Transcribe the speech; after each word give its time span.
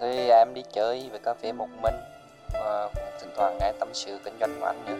Thì 0.00 0.28
em 0.28 0.54
đi 0.54 0.62
chơi 0.72 1.08
về 1.12 1.18
cà 1.24 1.34
phê 1.34 1.52
một 1.52 1.68
mình, 1.82 1.94
và 2.52 2.88
cũng 2.94 3.04
thỉnh 3.20 3.30
thoảng 3.36 3.58
nghe 3.60 3.72
tâm 3.80 3.88
sự 3.92 4.18
kinh 4.24 4.34
doanh 4.40 4.60
của 4.60 4.66
anh 4.66 4.84
nữa. 4.86 4.96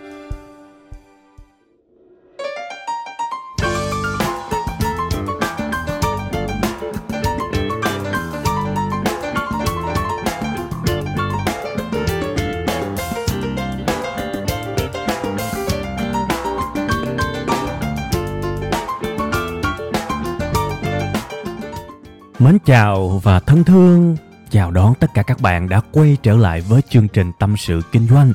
Mến 22.38 22.58
chào 22.64 23.20
và 23.22 23.40
thân 23.40 23.64
thương 23.64 24.16
chào 24.50 24.70
đón 24.70 24.94
tất 24.94 25.14
cả 25.14 25.22
các 25.22 25.40
bạn 25.40 25.68
đã 25.68 25.80
quay 25.92 26.16
trở 26.22 26.36
lại 26.36 26.60
với 26.60 26.82
chương 26.88 27.08
trình 27.08 27.32
Tâm 27.38 27.56
sự 27.56 27.82
Kinh 27.92 28.08
doanh. 28.08 28.32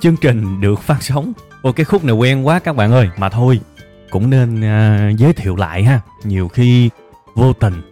Chương 0.00 0.16
trình 0.16 0.60
được 0.60 0.80
phát 0.80 1.02
sóng. 1.02 1.32
ô 1.62 1.72
cái 1.72 1.84
khúc 1.84 2.04
này 2.04 2.14
quen 2.14 2.46
quá 2.46 2.58
các 2.58 2.76
bạn 2.76 2.92
ơi, 2.92 3.08
mà 3.16 3.28
thôi, 3.28 3.60
cũng 4.10 4.30
nên 4.30 4.56
uh, 4.56 5.18
giới 5.18 5.32
thiệu 5.32 5.56
lại 5.56 5.84
ha. 5.84 6.00
Nhiều 6.24 6.48
khi 6.48 6.90
vô 7.34 7.52
tình 7.52 7.82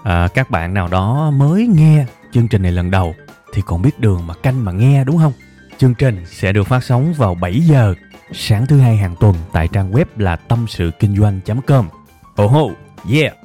uh, 0.00 0.34
các 0.34 0.50
bạn 0.50 0.74
nào 0.74 0.88
đó 0.88 1.30
mới 1.30 1.66
nghe 1.66 2.06
chương 2.32 2.48
trình 2.48 2.62
này 2.62 2.72
lần 2.72 2.90
đầu 2.90 3.14
thì 3.54 3.62
còn 3.66 3.82
biết 3.82 4.00
đường 4.00 4.26
mà 4.26 4.34
canh 4.34 4.64
mà 4.64 4.72
nghe 4.72 5.04
đúng 5.04 5.18
không? 5.18 5.32
Chương 5.78 5.94
trình 5.94 6.24
sẽ 6.26 6.52
được 6.52 6.66
phát 6.66 6.84
sóng 6.84 7.12
vào 7.12 7.34
7 7.34 7.60
giờ 7.60 7.94
sáng 8.32 8.66
thứ 8.66 8.80
hai 8.80 8.96
hàng 8.96 9.14
tuần 9.20 9.34
tại 9.52 9.68
trang 9.68 9.92
web 9.92 10.04
là 10.16 10.36
tâm 10.36 10.66
sự 10.68 10.90
kinh 10.98 11.16
doanh.com. 11.16 11.88
Oh, 12.42 12.52
oh 12.56 12.72
yeah! 13.12 13.36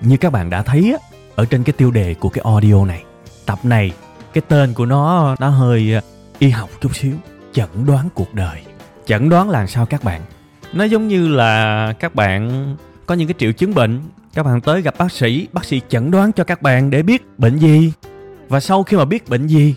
Như 0.00 0.16
các 0.16 0.32
bạn 0.32 0.50
đã 0.50 0.62
thấy 0.62 0.94
á, 1.00 1.08
ở 1.34 1.44
trên 1.44 1.64
cái 1.64 1.72
tiêu 1.72 1.90
đề 1.90 2.14
của 2.14 2.28
cái 2.28 2.42
audio 2.44 2.84
này 2.84 3.04
tập 3.46 3.58
này 3.62 3.92
cái 4.32 4.42
tên 4.48 4.74
của 4.74 4.86
nó 4.86 5.36
nó 5.38 5.48
hơi 5.48 5.94
ờ, 5.94 6.00
y 6.38 6.50
học 6.50 6.70
chút 6.80 6.96
xíu 6.96 7.14
chẩn 7.52 7.86
đoán 7.86 8.08
cuộc 8.14 8.34
đời. 8.34 8.62
Chẩn 9.06 9.28
đoán 9.28 9.50
là 9.50 9.66
sao 9.66 9.86
các 9.86 10.04
bạn? 10.04 10.20
Nó 10.72 10.84
giống 10.84 11.08
như 11.08 11.28
là 11.28 11.92
các 12.00 12.14
bạn 12.14 12.66
có 13.06 13.14
những 13.14 13.28
cái 13.28 13.34
triệu 13.38 13.52
chứng 13.52 13.74
bệnh 13.74 14.00
các 14.34 14.42
bạn 14.42 14.60
tới 14.60 14.82
gặp 14.82 14.94
bác 14.98 15.12
sĩ 15.12 15.48
bác 15.52 15.64
sĩ 15.64 15.80
chẩn 15.88 16.10
đoán 16.10 16.32
cho 16.32 16.44
các 16.44 16.62
bạn 16.62 16.90
để 16.90 17.02
biết 17.02 17.38
bệnh 17.38 17.58
gì. 17.58 17.92
Và 18.48 18.60
sau 18.60 18.82
khi 18.82 18.96
mà 18.96 19.04
biết 19.04 19.28
bệnh 19.28 19.46
gì 19.46 19.74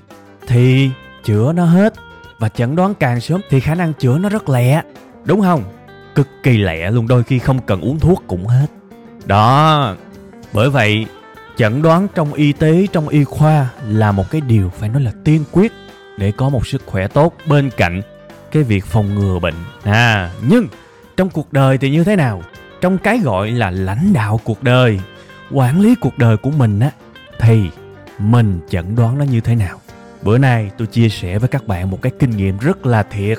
thì 0.47 0.89
chữa 1.23 1.53
nó 1.53 1.66
hết. 1.66 1.93
Và 2.39 2.49
chẩn 2.49 2.75
đoán 2.75 2.93
càng 2.93 3.21
sớm 3.21 3.41
thì 3.49 3.59
khả 3.59 3.75
năng 3.75 3.93
chữa 3.93 4.17
nó 4.17 4.30
rất 4.30 4.49
lẹ. 4.49 4.81
Đúng 5.25 5.41
không? 5.41 5.63
Cực 6.16 6.27
kỳ 6.43 6.58
lẹ 6.58 6.91
luôn 6.91 7.08
đôi 7.08 7.23
khi 7.23 7.39
không 7.39 7.59
cần 7.59 7.81
uống 7.81 7.99
thuốc 7.99 8.23
cũng 8.27 8.47
hết. 8.47 8.67
Đó 9.25 9.95
bởi 10.53 10.69
vậy 10.69 11.05
chẩn 11.58 11.81
đoán 11.81 12.08
trong 12.16 12.34
y 12.34 12.53
tế, 12.53 12.88
trong 12.92 13.08
y 13.08 13.23
khoa 13.23 13.70
là 13.88 14.11
một 14.11 14.31
cái 14.31 14.42
điều 14.42 14.70
phải 14.70 14.89
nói 14.89 15.02
là 15.02 15.11
tiên 15.23 15.44
quyết 15.52 15.72
để 16.17 16.31
có 16.31 16.50
một 16.50 16.67
sức 16.67 16.81
khỏe 16.86 17.08
tốt. 17.08 17.36
Bên 17.48 17.70
cạnh 17.78 18.02
cái 18.52 18.64
việc 18.64 18.86
phòng 18.86 19.16
ngừa 19.16 19.39
bệnh 19.39 19.56
à 19.83 20.32
nhưng 20.49 20.67
trong 21.17 21.30
cuộc 21.30 21.54
đời 21.54 21.77
thì 21.77 21.89
như 21.89 22.04
thế 22.04 22.15
nào? 22.15 22.44
Trong 22.82 22.98
cái 22.98 23.20
gọi 23.20 23.52
là 23.52 23.71
lãnh 23.71 24.14
đạo 24.14 24.39
cuộc 24.44 24.64
đời, 24.64 24.99
quản 25.52 25.82
lý 25.82 25.95
cuộc 25.95 26.17
đời 26.17 26.38
của 26.38 26.52
mình 26.52 26.80
á, 26.80 26.92
thì 27.39 27.70
mình 28.20 28.60
chẩn 28.70 28.95
đoán 28.95 29.17
nó 29.17 29.26
như 29.26 29.42
thế 29.42 29.55
nào? 29.55 29.80
Bữa 30.21 30.38
nay 30.38 30.71
tôi 30.77 30.88
chia 30.88 31.10
sẻ 31.10 31.39
với 31.39 31.49
các 31.49 31.67
bạn 31.67 31.92
một 31.92 32.02
cái 32.02 32.11
kinh 32.20 32.30
nghiệm 32.30 32.58
rất 32.58 32.86
là 32.86 33.04
thiệt 33.04 33.38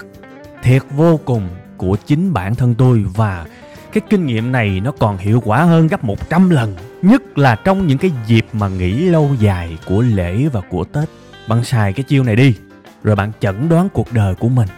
thiệt 0.62 0.82
vô 0.90 1.20
cùng 1.24 1.48
của 1.76 1.96
chính 2.06 2.32
bản 2.32 2.54
thân 2.54 2.74
tôi 2.74 3.04
và 3.14 3.46
cái 3.96 4.02
kinh 4.10 4.26
nghiệm 4.26 4.52
này 4.52 4.80
nó 4.80 4.92
còn 4.92 5.18
hiệu 5.18 5.42
quả 5.44 5.64
hơn 5.64 5.86
gấp 5.86 6.04
100 6.04 6.50
lần, 6.50 6.76
nhất 7.02 7.38
là 7.38 7.54
trong 7.54 7.86
những 7.86 7.98
cái 7.98 8.10
dịp 8.26 8.46
mà 8.52 8.68
nghỉ 8.68 8.92
lâu 8.92 9.30
dài 9.38 9.78
của 9.86 10.02
lễ 10.02 10.48
và 10.52 10.60
của 10.70 10.84
tết. 10.84 11.08
Bạn 11.48 11.64
xài 11.64 11.92
cái 11.92 12.04
chiêu 12.04 12.22
này 12.22 12.36
đi, 12.36 12.54
rồi 13.02 13.16
bạn 13.16 13.32
chẩn 13.40 13.68
đoán 13.68 13.88
cuộc 13.88 14.12
đời 14.12 14.34
của 14.34 14.48
mình. 14.48 14.68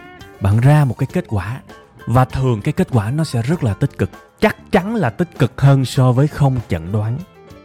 Bạn 0.41 0.59
ra 0.59 0.85
một 0.85 0.97
cái 0.97 1.07
kết 1.13 1.25
quả, 1.27 1.59
và 2.05 2.25
thường 2.25 2.61
cái 2.61 2.73
kết 2.73 2.87
quả 2.91 3.11
nó 3.11 3.23
sẽ 3.23 3.41
rất 3.41 3.63
là 3.63 3.73
tích 3.73 3.97
cực, 3.97 4.09
chắc 4.39 4.71
chắn 4.71 4.95
là 4.95 5.09
tích 5.09 5.39
cực 5.39 5.61
hơn 5.61 5.85
so 5.85 6.11
với 6.11 6.27
không 6.27 6.59
chẩn 6.69 6.91
đoán. 6.91 7.17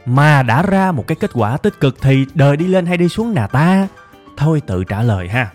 Mà 0.07 0.43
đã 0.43 0.63
ra 0.63 0.93
một 0.93 1.07
cái 1.07 1.17
kết 1.21 1.31
quả 1.35 1.57
tích 1.57 1.81
cực 1.81 1.97
thì 2.01 2.27
đời 2.35 2.57
đi 2.57 2.67
lên 2.67 2.87
hay 2.87 2.97
đi 2.97 3.09
xuống 3.09 3.35
nà 3.35 3.47
ta? 3.47 3.89
Thôi 4.37 4.63
tự 4.67 4.85
trả 4.85 5.03
lời 5.03 5.29
ha. 5.29 5.51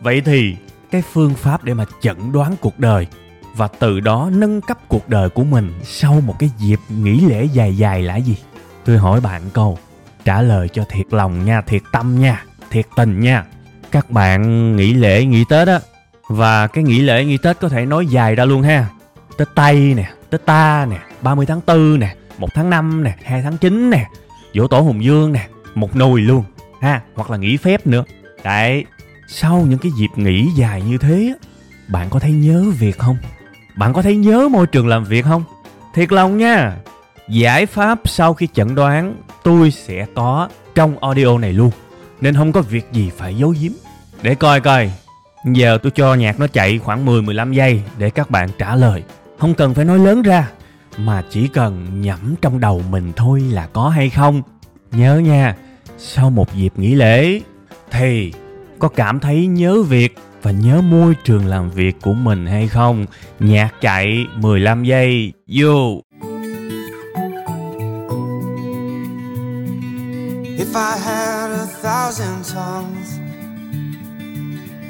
Vậy 0.00 0.20
thì 0.20 0.56
cái 0.90 1.02
phương 1.12 1.34
pháp 1.34 1.64
để 1.64 1.74
mà 1.74 1.84
chẩn 2.00 2.32
đoán 2.32 2.54
cuộc 2.60 2.78
đời 2.78 3.06
và 3.58 3.68
từ 3.68 4.00
đó 4.00 4.30
nâng 4.32 4.60
cấp 4.60 4.78
cuộc 4.88 5.08
đời 5.08 5.28
của 5.28 5.44
mình 5.44 5.72
sau 5.84 6.20
một 6.26 6.34
cái 6.38 6.50
dịp 6.58 6.80
nghỉ 6.88 7.20
lễ 7.20 7.44
dài 7.44 7.76
dài 7.76 8.02
là 8.02 8.16
gì? 8.16 8.36
Tôi 8.84 8.98
hỏi 8.98 9.20
bạn 9.20 9.42
câu, 9.52 9.78
trả 10.24 10.42
lời 10.42 10.68
cho 10.68 10.84
thiệt 10.88 11.06
lòng 11.10 11.44
nha, 11.44 11.60
thiệt 11.60 11.82
tâm 11.92 12.20
nha, 12.20 12.44
thiệt 12.70 12.86
tình 12.96 13.20
nha. 13.20 13.44
Các 13.90 14.10
bạn 14.10 14.76
nghỉ 14.76 14.92
lễ, 14.92 15.24
nghỉ 15.24 15.44
tết 15.48 15.68
á, 15.68 15.80
và 16.28 16.66
cái 16.66 16.84
nghỉ 16.84 17.00
lễ, 17.00 17.24
nghỉ 17.24 17.38
tết 17.38 17.60
có 17.60 17.68
thể 17.68 17.86
nói 17.86 18.06
dài 18.06 18.34
ra 18.34 18.44
luôn 18.44 18.62
ha. 18.62 18.88
Tết 19.36 19.48
tây 19.54 19.94
nè 19.96 20.10
tết 20.30 20.46
ta 20.46 20.86
nè 20.90 20.98
30 21.22 21.46
tháng 21.46 21.60
4 21.66 21.98
nè 21.98 22.16
1 22.38 22.54
tháng 22.54 22.70
5 22.70 23.04
nè 23.04 23.16
2 23.24 23.42
tháng 23.42 23.58
9 23.58 23.90
nè 23.90 24.06
dỗ 24.54 24.66
tổ 24.66 24.80
hùng 24.80 25.04
dương 25.04 25.32
nè, 25.32 25.48
một 25.74 25.96
nồi 25.96 26.20
luôn, 26.20 26.44
ha, 26.80 27.02
hoặc 27.14 27.30
là 27.30 27.36
nghỉ 27.36 27.56
phép 27.56 27.86
nữa. 27.86 28.04
Đấy, 28.44 28.84
sau 29.28 29.66
những 29.68 29.78
cái 29.78 29.92
dịp 29.98 30.10
nghỉ 30.16 30.48
dài 30.56 30.82
như 30.82 30.98
thế 30.98 31.34
bạn 31.88 32.10
có 32.10 32.18
thấy 32.18 32.32
nhớ 32.32 32.64
việc 32.78 32.98
không? 32.98 33.16
Bạn 33.78 33.92
có 33.92 34.02
thấy 34.02 34.16
nhớ 34.16 34.48
môi 34.48 34.66
trường 34.66 34.88
làm 34.88 35.04
việc 35.04 35.24
không? 35.24 35.44
Thiệt 35.94 36.12
lòng 36.12 36.38
nha. 36.38 36.76
Giải 37.28 37.66
pháp 37.66 38.00
sau 38.04 38.34
khi 38.34 38.48
chẩn 38.54 38.74
đoán, 38.74 39.16
tôi 39.42 39.70
sẽ 39.70 40.06
có 40.14 40.48
trong 40.74 40.98
audio 40.98 41.38
này 41.38 41.52
luôn. 41.52 41.70
Nên 42.20 42.34
không 42.34 42.52
có 42.52 42.62
việc 42.62 42.86
gì 42.92 43.10
phải 43.16 43.34
giấu 43.34 43.54
giếm. 43.60 43.72
Để 44.22 44.34
coi 44.34 44.60
coi. 44.60 44.90
Giờ 45.44 45.78
tôi 45.82 45.92
cho 45.94 46.14
nhạc 46.14 46.40
nó 46.40 46.46
chạy 46.46 46.78
khoảng 46.78 47.06
10-15 47.06 47.52
giây 47.52 47.82
để 47.98 48.10
các 48.10 48.30
bạn 48.30 48.48
trả 48.58 48.76
lời. 48.76 49.02
Không 49.38 49.54
cần 49.54 49.74
phải 49.74 49.84
nói 49.84 49.98
lớn 49.98 50.22
ra. 50.22 50.48
Mà 50.96 51.22
chỉ 51.30 51.48
cần 51.48 52.00
nhẩm 52.00 52.34
trong 52.42 52.60
đầu 52.60 52.82
mình 52.90 53.12
thôi 53.16 53.40
là 53.40 53.66
có 53.72 53.88
hay 53.88 54.10
không. 54.10 54.42
Nhớ 54.92 55.18
nha. 55.18 55.56
Sau 55.98 56.30
một 56.30 56.54
dịp 56.54 56.72
nghỉ 56.76 56.94
lễ, 56.94 57.40
thì 57.90 58.32
có 58.78 58.88
cảm 58.88 59.20
thấy 59.20 59.46
nhớ 59.46 59.82
việc 59.82 60.16
và 60.42 60.50
nhớ 60.50 60.80
môi 60.80 61.14
trường 61.24 61.46
làm 61.46 61.70
việc 61.70 61.96
của 62.02 62.14
mình 62.14 62.46
hay 62.46 62.68
không. 62.68 63.06
Nhạc 63.40 63.70
chạy 63.80 64.26
15 64.36 64.84
giây, 64.84 65.32
vô. 65.46 66.02
If 70.58 70.74
I 70.74 71.00
had 71.04 71.50
a 71.50 71.66
thousand 71.82 72.54
tongues 72.54 73.18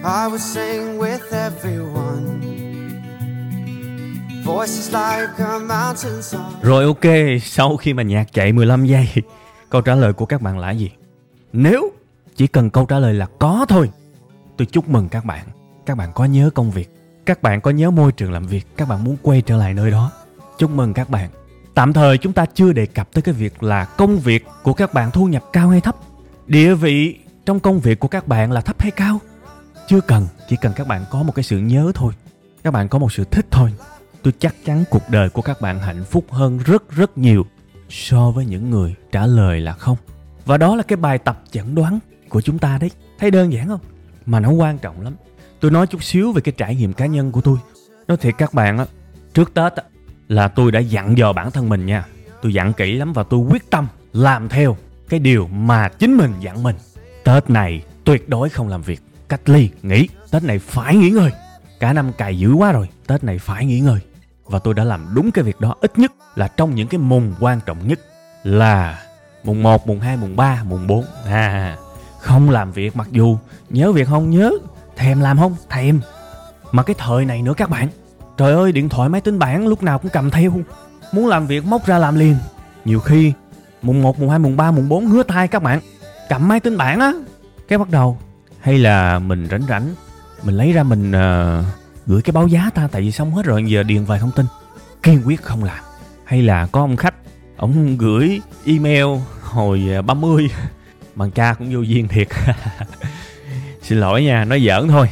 I 0.04 0.28
would 0.30 0.38
sing 0.38 0.98
with 0.98 1.18
everyone 1.32 2.40
Voices 4.44 4.92
like 4.92 5.32
a 5.38 5.58
mountain 5.58 6.22
song 6.22 6.52
Rồi 6.62 6.84
ok, 6.84 7.40
sau 7.42 7.76
khi 7.76 7.94
mà 7.94 8.02
nhạc 8.02 8.32
chạy 8.32 8.52
15 8.52 8.86
giây 8.86 9.08
Câu 9.70 9.80
trả 9.80 9.94
lời 9.94 10.12
của 10.12 10.26
các 10.26 10.42
bạn 10.42 10.58
là 10.58 10.70
gì? 10.70 10.90
Nếu 11.52 11.92
chỉ 12.36 12.46
cần 12.46 12.70
câu 12.70 12.86
trả 12.86 12.98
lời 12.98 13.14
là 13.14 13.26
có 13.38 13.66
thôi 13.68 13.90
tôi 14.58 14.66
chúc 14.66 14.88
mừng 14.88 15.08
các 15.08 15.24
bạn. 15.24 15.46
Các 15.86 15.94
bạn 15.94 16.12
có 16.14 16.24
nhớ 16.24 16.50
công 16.54 16.70
việc. 16.70 16.94
Các 17.26 17.42
bạn 17.42 17.60
có 17.60 17.70
nhớ 17.70 17.90
môi 17.90 18.12
trường 18.12 18.32
làm 18.32 18.46
việc. 18.46 18.66
Các 18.76 18.88
bạn 18.88 19.04
muốn 19.04 19.16
quay 19.22 19.42
trở 19.42 19.56
lại 19.56 19.74
nơi 19.74 19.90
đó. 19.90 20.12
Chúc 20.58 20.70
mừng 20.70 20.94
các 20.94 21.10
bạn. 21.10 21.30
Tạm 21.74 21.92
thời 21.92 22.18
chúng 22.18 22.32
ta 22.32 22.46
chưa 22.54 22.72
đề 22.72 22.86
cập 22.86 23.12
tới 23.12 23.22
cái 23.22 23.34
việc 23.34 23.62
là 23.62 23.84
công 23.84 24.18
việc 24.18 24.46
của 24.62 24.72
các 24.72 24.94
bạn 24.94 25.10
thu 25.10 25.26
nhập 25.26 25.44
cao 25.52 25.68
hay 25.68 25.80
thấp. 25.80 25.96
Địa 26.46 26.74
vị 26.74 27.18
trong 27.46 27.60
công 27.60 27.80
việc 27.80 28.00
của 28.00 28.08
các 28.08 28.28
bạn 28.28 28.52
là 28.52 28.60
thấp 28.60 28.80
hay 28.80 28.90
cao? 28.90 29.20
Chưa 29.88 30.00
cần. 30.00 30.26
Chỉ 30.48 30.56
cần 30.60 30.72
các 30.76 30.86
bạn 30.86 31.04
có 31.10 31.22
một 31.22 31.34
cái 31.34 31.42
sự 31.42 31.58
nhớ 31.58 31.92
thôi. 31.94 32.12
Các 32.62 32.70
bạn 32.70 32.88
có 32.88 32.98
một 32.98 33.12
sự 33.12 33.24
thích 33.24 33.46
thôi. 33.50 33.72
Tôi 34.22 34.32
chắc 34.38 34.54
chắn 34.64 34.84
cuộc 34.90 35.02
đời 35.10 35.28
của 35.28 35.42
các 35.42 35.60
bạn 35.60 35.78
hạnh 35.80 36.04
phúc 36.04 36.24
hơn 36.30 36.58
rất 36.58 36.90
rất 36.90 37.18
nhiều 37.18 37.46
so 37.88 38.30
với 38.30 38.46
những 38.46 38.70
người 38.70 38.94
trả 39.12 39.26
lời 39.26 39.60
là 39.60 39.72
không. 39.72 39.96
Và 40.44 40.56
đó 40.56 40.76
là 40.76 40.82
cái 40.82 40.96
bài 40.96 41.18
tập 41.18 41.42
chẩn 41.50 41.74
đoán 41.74 41.98
của 42.28 42.40
chúng 42.40 42.58
ta 42.58 42.78
đấy. 42.78 42.90
Thấy 43.18 43.30
đơn 43.30 43.52
giản 43.52 43.68
không? 43.68 43.80
Mà 44.28 44.40
nó 44.40 44.50
quan 44.50 44.78
trọng 44.78 45.00
lắm 45.00 45.16
tôi 45.60 45.70
nói 45.70 45.86
chút 45.86 46.04
xíu 46.04 46.32
về 46.32 46.40
cái 46.40 46.52
trải 46.56 46.74
nghiệm 46.74 46.92
cá 46.92 47.06
nhân 47.06 47.32
của 47.32 47.40
tôi 47.40 47.58
nói 48.08 48.16
thiệt 48.16 48.34
các 48.38 48.54
bạn 48.54 48.78
á 48.78 48.86
trước 49.34 49.54
tết 49.54 49.72
á 49.72 49.82
là 50.28 50.48
tôi 50.48 50.72
đã 50.72 50.80
dặn 50.80 51.18
dò 51.18 51.32
bản 51.32 51.50
thân 51.50 51.68
mình 51.68 51.86
nha 51.86 52.04
tôi 52.42 52.54
dặn 52.54 52.72
kỹ 52.72 52.94
lắm 52.94 53.12
và 53.12 53.22
tôi 53.22 53.40
quyết 53.40 53.70
tâm 53.70 53.86
làm 54.12 54.48
theo 54.48 54.76
cái 55.08 55.20
điều 55.20 55.48
mà 55.48 55.88
chính 55.88 56.16
mình 56.16 56.32
dặn 56.40 56.62
mình 56.62 56.76
Tết 57.34 57.50
này 57.50 57.82
tuyệt 58.04 58.28
đối 58.28 58.48
không 58.48 58.68
làm 58.68 58.82
việc. 58.82 59.00
Cách 59.28 59.48
ly, 59.48 59.70
nghỉ. 59.82 60.08
Tết 60.30 60.42
này 60.42 60.58
phải 60.58 60.96
nghỉ 60.96 61.10
ngơi. 61.10 61.30
Cả 61.80 61.92
năm 61.92 62.12
cày 62.12 62.38
dữ 62.38 62.52
quá 62.52 62.72
rồi. 62.72 62.88
Tết 63.06 63.24
này 63.24 63.38
phải 63.38 63.66
nghỉ 63.66 63.80
ngơi. 63.80 64.00
Và 64.44 64.58
tôi 64.58 64.74
đã 64.74 64.84
làm 64.84 65.06
đúng 65.14 65.30
cái 65.30 65.44
việc 65.44 65.60
đó 65.60 65.74
ít 65.80 65.98
nhất 65.98 66.12
là 66.34 66.48
trong 66.48 66.74
những 66.74 66.88
cái 66.88 66.98
mùng 66.98 67.34
quan 67.40 67.60
trọng 67.66 67.88
nhất 67.88 68.00
là 68.42 69.02
mùng 69.44 69.62
1, 69.62 69.86
mùng 69.86 70.00
2, 70.00 70.16
mùng 70.16 70.36
3, 70.36 70.62
mùng 70.64 70.86
4. 70.86 71.04
À, 71.26 71.76
không 72.20 72.50
làm 72.50 72.72
việc 72.72 72.96
mặc 72.96 73.08
dù 73.10 73.38
nhớ 73.70 73.92
việc 73.92 74.08
không 74.08 74.30
nhớ, 74.30 74.52
thèm 74.96 75.20
làm 75.20 75.38
không 75.38 75.56
thèm. 75.70 76.00
Mà 76.72 76.82
cái 76.82 76.96
thời 76.98 77.24
này 77.24 77.42
nữa 77.42 77.54
các 77.56 77.70
bạn. 77.70 77.88
Trời 78.36 78.52
ơi, 78.52 78.72
điện 78.72 78.88
thoại 78.88 79.08
máy 79.08 79.20
tính 79.20 79.38
bảng 79.38 79.66
lúc 79.66 79.82
nào 79.82 79.98
cũng 79.98 80.10
cầm 80.10 80.30
theo. 80.30 80.52
Muốn 81.12 81.26
làm 81.26 81.46
việc 81.46 81.66
móc 81.66 81.86
ra 81.86 81.98
làm 81.98 82.18
liền. 82.18 82.36
Nhiều 82.84 83.00
khi 83.00 83.32
mùng 83.82 84.02
1, 84.02 84.18
mùng 84.18 84.30
2, 84.30 84.38
mùng 84.38 84.56
3, 84.56 84.70
mùng 84.70 84.88
4 84.88 85.06
hứa 85.06 85.22
thai 85.22 85.48
các 85.48 85.62
bạn. 85.62 85.80
Cầm 86.28 86.48
máy 86.48 86.60
tính 86.60 86.76
bảng 86.76 87.00
á. 87.00 87.12
Cái 87.68 87.78
bắt 87.78 87.90
đầu. 87.90 88.18
Hay 88.60 88.78
là 88.78 89.18
mình 89.18 89.48
rảnh 89.50 89.62
rảnh, 89.68 89.94
mình 90.42 90.56
lấy 90.56 90.72
ra 90.72 90.82
mình 90.82 91.10
uh, 91.10 91.64
gửi 92.06 92.22
cái 92.22 92.32
báo 92.32 92.46
giá 92.46 92.70
ta 92.74 92.88
tại 92.92 93.02
vì 93.02 93.12
xong 93.12 93.34
hết 93.34 93.46
rồi 93.46 93.64
giờ 93.66 93.82
điền 93.82 94.04
vài 94.04 94.18
thông 94.18 94.30
tin. 94.30 94.46
Kiên 95.02 95.22
quyết 95.26 95.42
không 95.42 95.64
làm. 95.64 95.84
Hay 96.24 96.42
là 96.42 96.66
có 96.66 96.80
ông 96.80 96.96
khách, 96.96 97.14
ông 97.56 97.96
gửi 97.98 98.40
email 98.64 99.06
hồi 99.42 99.82
ờ, 99.94 100.02
30 100.02 100.50
bằng 101.18 101.30
ca 101.30 101.54
cũng 101.54 101.68
vô 101.72 101.80
duyên 101.80 102.08
thiệt. 102.08 102.28
Xin 103.82 103.98
lỗi 104.00 104.24
nha, 104.24 104.44
nói 104.44 104.64
giỡn 104.66 104.88
thôi. 104.88 105.10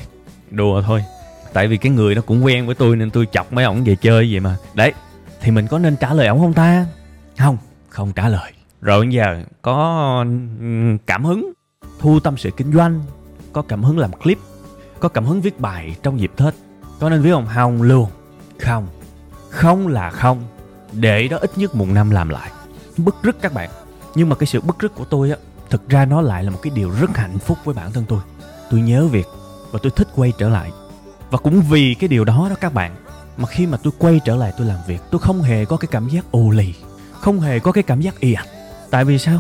Đùa 0.50 0.82
thôi. 0.82 1.04
Tại 1.52 1.68
vì 1.68 1.76
cái 1.76 1.92
người 1.92 2.14
nó 2.14 2.22
cũng 2.22 2.44
quen 2.44 2.66
với 2.66 2.74
tôi 2.74 2.96
nên 2.96 3.10
tôi 3.10 3.26
chọc 3.32 3.52
mấy 3.52 3.64
ổng 3.64 3.84
về 3.84 3.96
chơi 3.96 4.28
vậy 4.30 4.40
mà. 4.40 4.56
Đấy, 4.74 4.92
thì 5.40 5.50
mình 5.50 5.66
có 5.66 5.78
nên 5.78 5.96
trả 5.96 6.14
lời 6.14 6.26
ổng 6.26 6.40
không 6.40 6.52
ta? 6.52 6.86
Không 7.38 7.58
không 7.88 8.12
trả 8.12 8.28
lời. 8.28 8.52
Rồi 8.80 9.08
giờ 9.10 9.42
có 9.62 10.24
cảm 11.06 11.24
hứng. 11.24 11.52
Thu 11.98 12.20
tâm 12.20 12.36
sự 12.36 12.50
kinh 12.56 12.72
doanh, 12.72 13.02
có 13.52 13.62
cảm 13.62 13.82
hứng 13.82 13.98
làm 13.98 14.12
clip, 14.12 14.38
có 15.00 15.08
cảm 15.08 15.24
hứng 15.24 15.40
viết 15.40 15.60
bài 15.60 15.96
trong 16.02 16.20
dịp 16.20 16.30
tết. 16.36 16.54
Có 17.00 17.10
nên 17.10 17.22
viết 17.22 17.32
không? 17.32 17.46
Không, 17.54 17.82
luôn. 17.82 18.10
Không. 18.58 18.88
Không 19.50 19.88
là 19.88 20.10
không. 20.10 20.42
Để 20.92 21.28
đó 21.28 21.36
ít 21.36 21.50
nhất 21.56 21.74
một 21.74 21.88
năm 21.88 22.10
làm 22.10 22.28
lại. 22.28 22.50
Bức 22.96 23.16
rứt 23.22 23.36
các 23.40 23.54
bạn. 23.54 23.70
Nhưng 24.14 24.28
mà 24.28 24.36
cái 24.36 24.46
sự 24.46 24.60
bức 24.60 24.78
rứt 24.78 24.94
của 24.94 25.04
tôi 25.04 25.30
á 25.30 25.36
thực 25.70 25.88
ra 25.88 26.04
nó 26.04 26.20
lại 26.20 26.44
là 26.44 26.50
một 26.50 26.58
cái 26.62 26.70
điều 26.74 26.90
rất 26.90 27.16
hạnh 27.16 27.38
phúc 27.38 27.58
với 27.64 27.74
bản 27.74 27.92
thân 27.92 28.04
tôi. 28.08 28.20
Tôi 28.70 28.80
nhớ 28.80 29.06
việc 29.06 29.26
và 29.70 29.78
tôi 29.82 29.92
thích 29.96 30.08
quay 30.16 30.32
trở 30.38 30.48
lại. 30.48 30.70
Và 31.30 31.38
cũng 31.38 31.60
vì 31.60 31.94
cái 31.94 32.08
điều 32.08 32.24
đó 32.24 32.46
đó 32.50 32.56
các 32.60 32.74
bạn, 32.74 32.96
mà 33.36 33.46
khi 33.46 33.66
mà 33.66 33.78
tôi 33.82 33.92
quay 33.98 34.20
trở 34.24 34.36
lại 34.36 34.52
tôi 34.58 34.66
làm 34.66 34.78
việc, 34.86 35.00
tôi 35.10 35.18
không 35.18 35.42
hề 35.42 35.64
có 35.64 35.76
cái 35.76 35.88
cảm 35.90 36.08
giác 36.08 36.24
ồ 36.30 36.50
lì, 36.50 36.74
không 37.20 37.40
hề 37.40 37.58
có 37.58 37.72
cái 37.72 37.82
cảm 37.82 38.00
giác 38.00 38.20
y 38.20 38.32
ạch 38.32 38.48
tại 38.90 39.04
vì 39.04 39.18
sao? 39.18 39.38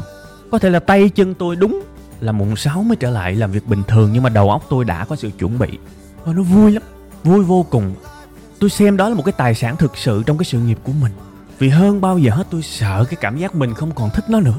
Có 0.50 0.58
thể 0.58 0.70
là 0.70 0.80
tay 0.80 1.08
chân 1.08 1.34
tôi 1.34 1.56
đúng 1.56 1.82
là 2.20 2.32
mùng 2.32 2.56
6 2.56 2.82
mới 2.82 2.96
trở 2.96 3.10
lại 3.10 3.34
làm 3.34 3.52
việc 3.52 3.66
bình 3.66 3.82
thường, 3.88 4.10
nhưng 4.12 4.22
mà 4.22 4.28
đầu 4.28 4.50
óc 4.50 4.64
tôi 4.68 4.84
đã 4.84 5.04
có 5.04 5.16
sự 5.16 5.30
chuẩn 5.38 5.58
bị. 5.58 5.78
Và 6.24 6.32
nó 6.32 6.42
vui 6.42 6.72
lắm, 6.72 6.82
vui 7.24 7.44
vô 7.44 7.66
cùng. 7.70 7.94
Tôi 8.60 8.70
xem 8.70 8.96
đó 8.96 9.08
là 9.08 9.14
một 9.14 9.22
cái 9.24 9.32
tài 9.32 9.54
sản 9.54 9.76
thực 9.76 9.96
sự 9.96 10.22
trong 10.26 10.38
cái 10.38 10.44
sự 10.44 10.58
nghiệp 10.58 10.78
của 10.82 10.92
mình. 11.00 11.12
Vì 11.58 11.68
hơn 11.68 12.00
bao 12.00 12.18
giờ 12.18 12.30
hết 12.30 12.46
tôi 12.50 12.62
sợ 12.62 13.04
cái 13.10 13.16
cảm 13.20 13.38
giác 13.38 13.54
mình 13.54 13.74
không 13.74 13.90
còn 13.94 14.10
thích 14.10 14.24
nó 14.28 14.40
nữa 14.40 14.58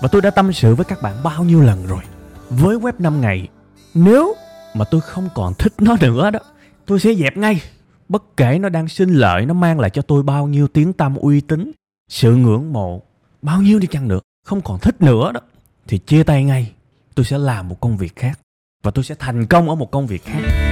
và 0.00 0.08
tôi 0.08 0.22
đã 0.22 0.30
tâm 0.30 0.52
sự 0.52 0.74
với 0.74 0.84
các 0.84 1.02
bạn 1.02 1.14
bao 1.22 1.44
nhiêu 1.44 1.60
lần 1.60 1.86
rồi. 1.86 2.02
Với 2.50 2.76
web 2.76 2.92
5 2.98 3.20
ngày, 3.20 3.48
nếu 3.94 4.34
mà 4.74 4.84
tôi 4.84 5.00
không 5.00 5.28
còn 5.34 5.54
thích 5.54 5.72
nó 5.78 5.96
nữa 6.00 6.30
đó, 6.30 6.40
tôi 6.86 7.00
sẽ 7.00 7.14
dẹp 7.14 7.36
ngay. 7.36 7.62
Bất 8.08 8.36
kể 8.36 8.58
nó 8.58 8.68
đang 8.68 8.88
sinh 8.88 9.14
lợi, 9.14 9.46
nó 9.46 9.54
mang 9.54 9.80
lại 9.80 9.90
cho 9.90 10.02
tôi 10.02 10.22
bao 10.22 10.46
nhiêu 10.46 10.68
tiếng 10.68 10.92
tăm 10.92 11.16
uy 11.16 11.40
tín, 11.40 11.72
sự 12.08 12.34
ngưỡng 12.34 12.72
mộ, 12.72 13.02
bao 13.42 13.62
nhiêu 13.62 13.78
đi 13.78 13.86
chăng 13.86 14.08
nữa, 14.08 14.20
không 14.44 14.60
còn 14.60 14.78
thích 14.78 15.02
nữa 15.02 15.32
đó, 15.32 15.40
thì 15.86 15.98
chia 15.98 16.22
tay 16.22 16.44
ngay. 16.44 16.72
Tôi 17.14 17.24
sẽ 17.24 17.38
làm 17.38 17.68
một 17.68 17.80
công 17.80 17.96
việc 17.96 18.16
khác 18.16 18.40
và 18.82 18.90
tôi 18.90 19.04
sẽ 19.04 19.14
thành 19.18 19.46
công 19.46 19.68
ở 19.68 19.74
một 19.74 19.90
công 19.90 20.06
việc 20.06 20.24
khác. 20.24 20.67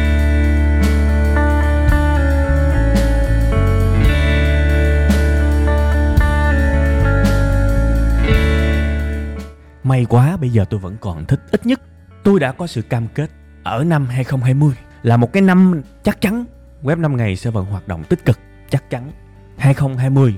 May 9.86 10.06
quá 10.08 10.36
bây 10.36 10.50
giờ 10.50 10.64
tôi 10.70 10.80
vẫn 10.80 10.96
còn 11.00 11.24
thích, 11.24 11.40
Ít 11.50 11.66
nhất 11.66 11.80
tôi 12.24 12.40
đã 12.40 12.52
có 12.52 12.66
sự 12.66 12.82
cam 12.82 13.08
kết 13.14 13.30
Ở 13.62 13.84
năm 13.84 14.06
2020 14.06 14.70
Là 15.02 15.16
một 15.16 15.32
cái 15.32 15.42
năm 15.42 15.82
chắc 16.02 16.20
chắn. 16.20 16.44
Web 16.82 17.00
5 17.00 17.16
ngày 17.16 17.36
sẽ 17.36 17.50
vẫn 17.50 17.66
hoạt 17.66 17.88
động 17.88 18.04
tích 18.04 18.24
cực, 18.24 18.38
Chắc 18.70 18.90
chắn. 18.90 19.12
2020 19.56 20.34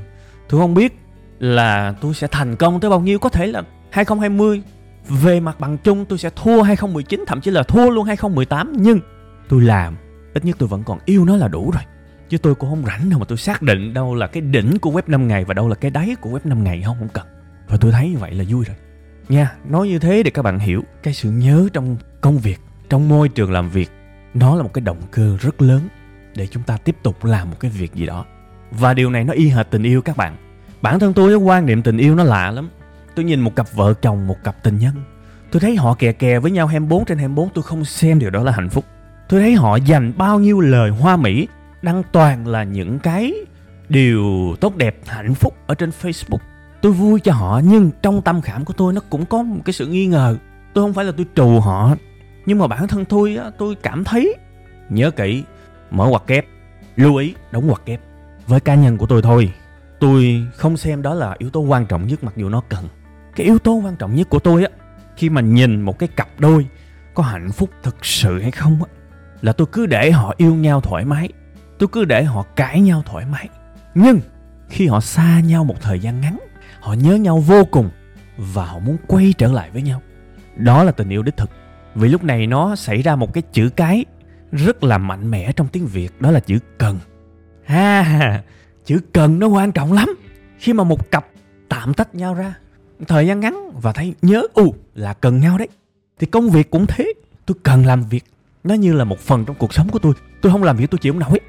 Tôi 0.49 0.61
không 0.61 0.75
biết 0.75 0.99
là 1.39 1.95
tôi 2.01 2.15
sẽ 2.15 2.27
thành 2.27 2.57
công 2.57 2.81
tới 2.81 2.91
bao 2.91 3.01
nhiêu. 3.01 3.19
Có 3.19 3.29
thể 3.29 3.47
là 3.47 3.63
2020 3.91 4.63
Về 5.09 5.41
mặt 5.41 5.61
bằng 5.61 5.79
chung 5.79 6.05
tôi 6.05 6.19
sẽ 6.19 6.31
thua 6.37 6.63
2019 6.63 7.25
Thậm 7.27 7.41
chí 7.41 7.51
là 7.51 7.63
thua 7.63 7.91
luôn 7.91 8.07
2018 8.07 8.73
Nhưng 8.77 9.01
tôi 9.49 9.63
làm, 9.63 9.97
Ít 10.35 10.45
nhất 10.45 10.57
tôi 10.59 10.69
vẫn 10.69 10.83
còn 10.85 10.99
yêu 11.05 11.25
nó 11.25 11.37
là 11.37 11.49
đủ 11.49 11.71
rồi. 11.71 11.83
Chứ 12.29 12.39
tôi 12.39 12.55
cũng 12.55 12.71
không 12.71 12.85
rảnh 12.87 13.11
đâu 13.11 13.19
mà 13.19 13.25
tôi 13.29 13.39
xác 13.39 13.63
định 13.63 13.95
đâu 13.95 14.15
là 14.15 14.27
cái 14.27 14.41
đỉnh 14.41 14.79
của 14.79 14.91
web 14.91 15.03
5 15.07 15.29
ngày 15.29 15.45
Và 15.45 15.55
đâu 15.55 15.69
là 15.69 15.75
cái 15.75 15.91
đáy 15.91 16.17
của 16.21 16.31
web 16.31 16.41
5 16.45 16.65
ngày, 16.65 16.83
không 16.87 16.97
không 16.99 17.09
cần. 17.09 17.27
Và 17.69 17.77
tôi 17.81 17.93
thấy 17.93 18.11
như 18.11 18.19
vậy 18.19 18.35
là 18.35 18.45
vui 18.49 18.65
rồi 18.65 18.77
nha, 19.29 19.55
nói 19.69 19.89
như 19.89 19.99
thế 19.99 20.23
để 20.23 20.31
các 20.31 20.43
bạn 20.43 20.59
hiểu 20.59 20.83
cái 21.03 21.15
sự 21.15 21.31
nhớ 21.31 21.69
trong 21.73 21.97
công 22.21 22.39
việc, 22.39 22.61
trong 22.89 23.09
môi 23.09 23.29
trường 23.29 23.53
làm 23.53 23.71
việc. 23.71 23.91
Nó 24.35 24.57
là 24.57 24.63
một 24.63 24.75
cái 24.75 24.83
động 24.83 25.03
cơ 25.11 25.37
rất 25.41 25.63
lớn 25.63 25.81
để 26.37 26.47
chúng 26.47 26.63
ta 26.63 26.77
tiếp 26.77 26.97
tục 27.03 27.25
làm 27.25 27.51
một 27.51 27.57
cái 27.61 27.71
việc 27.71 27.95
gì 27.95 28.07
đó. 28.07 28.25
Và 28.71 28.95
điều 28.95 29.11
này 29.11 29.25
nó 29.25 29.33
y 29.33 29.49
hệt 29.49 29.71
tình 29.71 29.83
yêu 29.83 30.03
các 30.03 30.17
bạn. 30.17 30.37
Bản 30.83 30.99
thân 30.99 31.13
tôi, 31.13 31.31
cái 31.31 31.37
quan 31.37 31.67
niệm 31.67 31.83
tình 31.83 31.97
yêu 31.97 32.15
nó 32.15 32.25
lạ 32.25 32.51
lắm. 32.51 32.71
Tôi 33.15 33.25
nhìn 33.25 33.41
một 33.41 33.57
cặp 33.57 33.67
vợ 33.75 33.95
chồng, 34.03 34.27
một 34.27 34.37
cặp 34.45 34.63
tình 34.63 34.79
nhân. 34.79 34.95
Tôi 35.51 35.61
thấy 35.61 35.77
họ 35.77 35.95
kè 35.95 36.13
kè 36.13 36.39
với 36.39 36.51
nhau 36.51 36.67
24 36.67 37.05
trên 37.05 37.19
24 37.19 37.51
tôi 37.55 37.63
không 37.63 37.85
xem 37.85 38.19
điều 38.19 38.31
đó 38.31 38.43
là 38.43 38.53
hạnh 38.53 38.69
phúc. 38.69 38.85
Tôi 39.29 39.41
thấy 39.41 39.55
họ 39.55 39.77
dành 39.77 40.13
bao 40.17 40.41
nhiêu 40.41 40.61
lời 40.61 40.91
hoa 40.91 41.17
mỹ, 41.17 41.49
đăng 41.83 42.03
toàn 42.13 42.47
là 42.47 42.65
những 42.65 42.99
cái 42.99 43.35
điều 43.89 44.57
tốt 44.61 44.77
đẹp, 44.77 44.97
hạnh 45.07 45.35
phúc 45.35 45.55
ở 45.67 45.75
trên 45.75 45.91
facebook 46.03 46.39
tôi 46.81 46.93
vui 46.93 47.21
cho 47.21 47.33
họ, 47.33 47.61
nhưng 47.65 47.91
trong 48.03 48.23
tâm 48.23 48.41
khảm 48.41 48.65
của 48.65 48.73
tôi 48.73 48.93
nó 48.93 49.01
cũng 49.11 49.27
có 49.27 49.43
một 49.43 49.61
cái 49.65 49.73
sự 49.73 49.87
nghi 49.87 50.07
ngờ. 50.07 50.37
Tôi 50.75 50.85
không 50.85 50.95
phải 50.95 51.05
là 51.05 51.13
tôi 51.17 51.27
trù 51.35 51.61
họ, 51.61 51.95
nhưng 52.47 52.59
mà 52.59 52.67
bản 52.67 52.89
thân 52.89 53.05
tôi 53.05 53.37
á, 53.37 53.51
tôi 53.59 53.75
cảm 53.75 54.05
thấy, 54.05 54.35
nhớ 54.89 55.11
kỹ, 55.11 55.45
mở 55.91 56.07
ngoặc 56.07 56.27
kép, 56.27 56.47
lưu 56.97 57.17
ý, 57.17 57.35
đóng 57.51 57.67
ngoặc 57.67 57.83
kép. 57.87 58.01
Với 58.47 58.61
cá 58.61 58.75
nhân 58.75 58.97
của 58.97 59.07
tôi 59.07 59.23
thôi, 59.23 59.53
tôi 60.01 60.47
không 60.57 60.77
xem 60.77 61.03
đó 61.03 61.15
là 61.15 61.35
yếu 61.39 61.51
tố 61.51 61.61
quan 61.61 61.87
trọng 61.87 62.07
nhất 62.07 62.25
mặc 62.25 62.35
dù 62.37 62.49
nó 62.49 62.63
cần. 62.69 62.85
Cái 63.37 63.47
yếu 63.47 63.59
tố 63.59 63.73
quan 63.85 63.97
trọng 63.97 64.15
nhất 64.15 64.29
của 64.31 64.39
tôi 64.39 64.65
á, 64.65 64.71
khi 65.17 65.31
mà 65.31 65.41
nhìn 65.41 65.83
một 65.83 65.99
cái 65.99 66.09
cặp 66.09 66.29
đôi 66.39 66.67
có 67.15 67.23
hạnh 67.23 67.51
phúc 67.53 67.71
thực 67.83 68.05
sự 68.05 68.41
hay 68.41 68.51
không 68.51 68.83
á, 68.83 68.91
là 69.43 69.53
tôi 69.53 69.67
cứ 69.73 69.87
để 69.87 70.11
họ 70.11 70.35
yêu 70.37 70.55
nhau 70.55 70.81
thoải 70.81 71.05
mái. 71.05 71.29
Tôi 71.79 71.89
cứ 71.93 72.05
để 72.05 72.25
họ 72.25 72.43
cãi 72.57 72.81
nhau 72.81 73.03
thoải 73.07 73.25
mái. 73.25 73.49
Nhưng 73.95 74.21
khi 74.69 74.87
họ 74.87 75.01
xa 75.01 75.41
nhau 75.41 75.65
một 75.65 75.81
thời 75.81 76.01
gian 76.01 76.21
ngắn 76.21 76.39
họ 76.81 76.93
nhớ 76.93 77.15
nhau 77.15 77.39
vô 77.39 77.65
cùng 77.65 77.91
và 78.37 78.65
họ 78.65 78.79
muốn 78.79 78.97
quay 79.07 79.35
trở 79.39 79.53
lại 79.53 79.71
với 79.71 79.83
nhau. 79.83 80.03
Đó 80.57 80.85
là 80.85 80.93
tình 80.93 81.09
yêu 81.09 81.23
đích 81.23 81.37
thực. 81.37 81.51
Vì 81.95 82.09
lúc 82.09 82.25
này 82.25 82.47
nó 82.47 82.77
xảy 82.77 83.03
ra 83.03 83.17
một 83.17 83.35
cái 83.35 83.43
chữ 83.53 83.71
cái 83.77 84.05
rất 84.53 84.85
là 84.85 84.99
mạnh 84.99 85.31
mẽ 85.31 85.53
trong 85.53 85.69
tiếng 85.69 85.87
việt, 85.87 86.21
đó 86.21 86.31
là 86.31 86.41
chữ 86.41 86.59
cần. 86.79 86.99
Ha, 87.65 88.43
chữ 88.85 89.01
cần 89.13 89.39
nó 89.39 89.47
quan 89.47 89.73
trọng 89.73 89.93
lắm. 89.93 90.09
Khi 90.59 90.73
mà 90.73 90.85
một 90.85 91.11
cặp 91.11 91.27
tạm 91.69 91.95
tách 91.95 92.15
nhau 92.15 92.35
ra, 92.35 92.55
thời 93.09 93.27
gian 93.27 93.41
ngắn 93.41 93.71
và 93.75 93.93
thấy 93.93 94.15
nhớ 94.23 94.43
u 94.55 94.75
là 94.95 95.15
cần 95.15 95.41
nhau 95.41 95.59
đấy. 95.59 95.69
Thì 96.19 96.27
công 96.27 96.51
việc 96.51 96.71
cũng 96.71 96.87
thế. 96.87 97.13
Tôi 97.47 97.57
cần 97.63 97.87
làm 97.87 98.03
việc. 98.03 98.25
Nó 98.65 98.75
như 98.75 98.93
là 98.93 99.05
một 99.05 99.19
phần 99.19 99.45
trong 99.45 99.57
cuộc 99.57 99.75
sống 99.75 99.89
của 99.89 99.99
tôi. 99.99 100.13
Tôi 100.43 100.53
không 100.53 100.63
làm 100.63 100.77
việc, 100.77 100.91
tôi 100.91 100.99
chịu 100.99 101.13
không 101.13 101.21
nổi. 101.21 101.41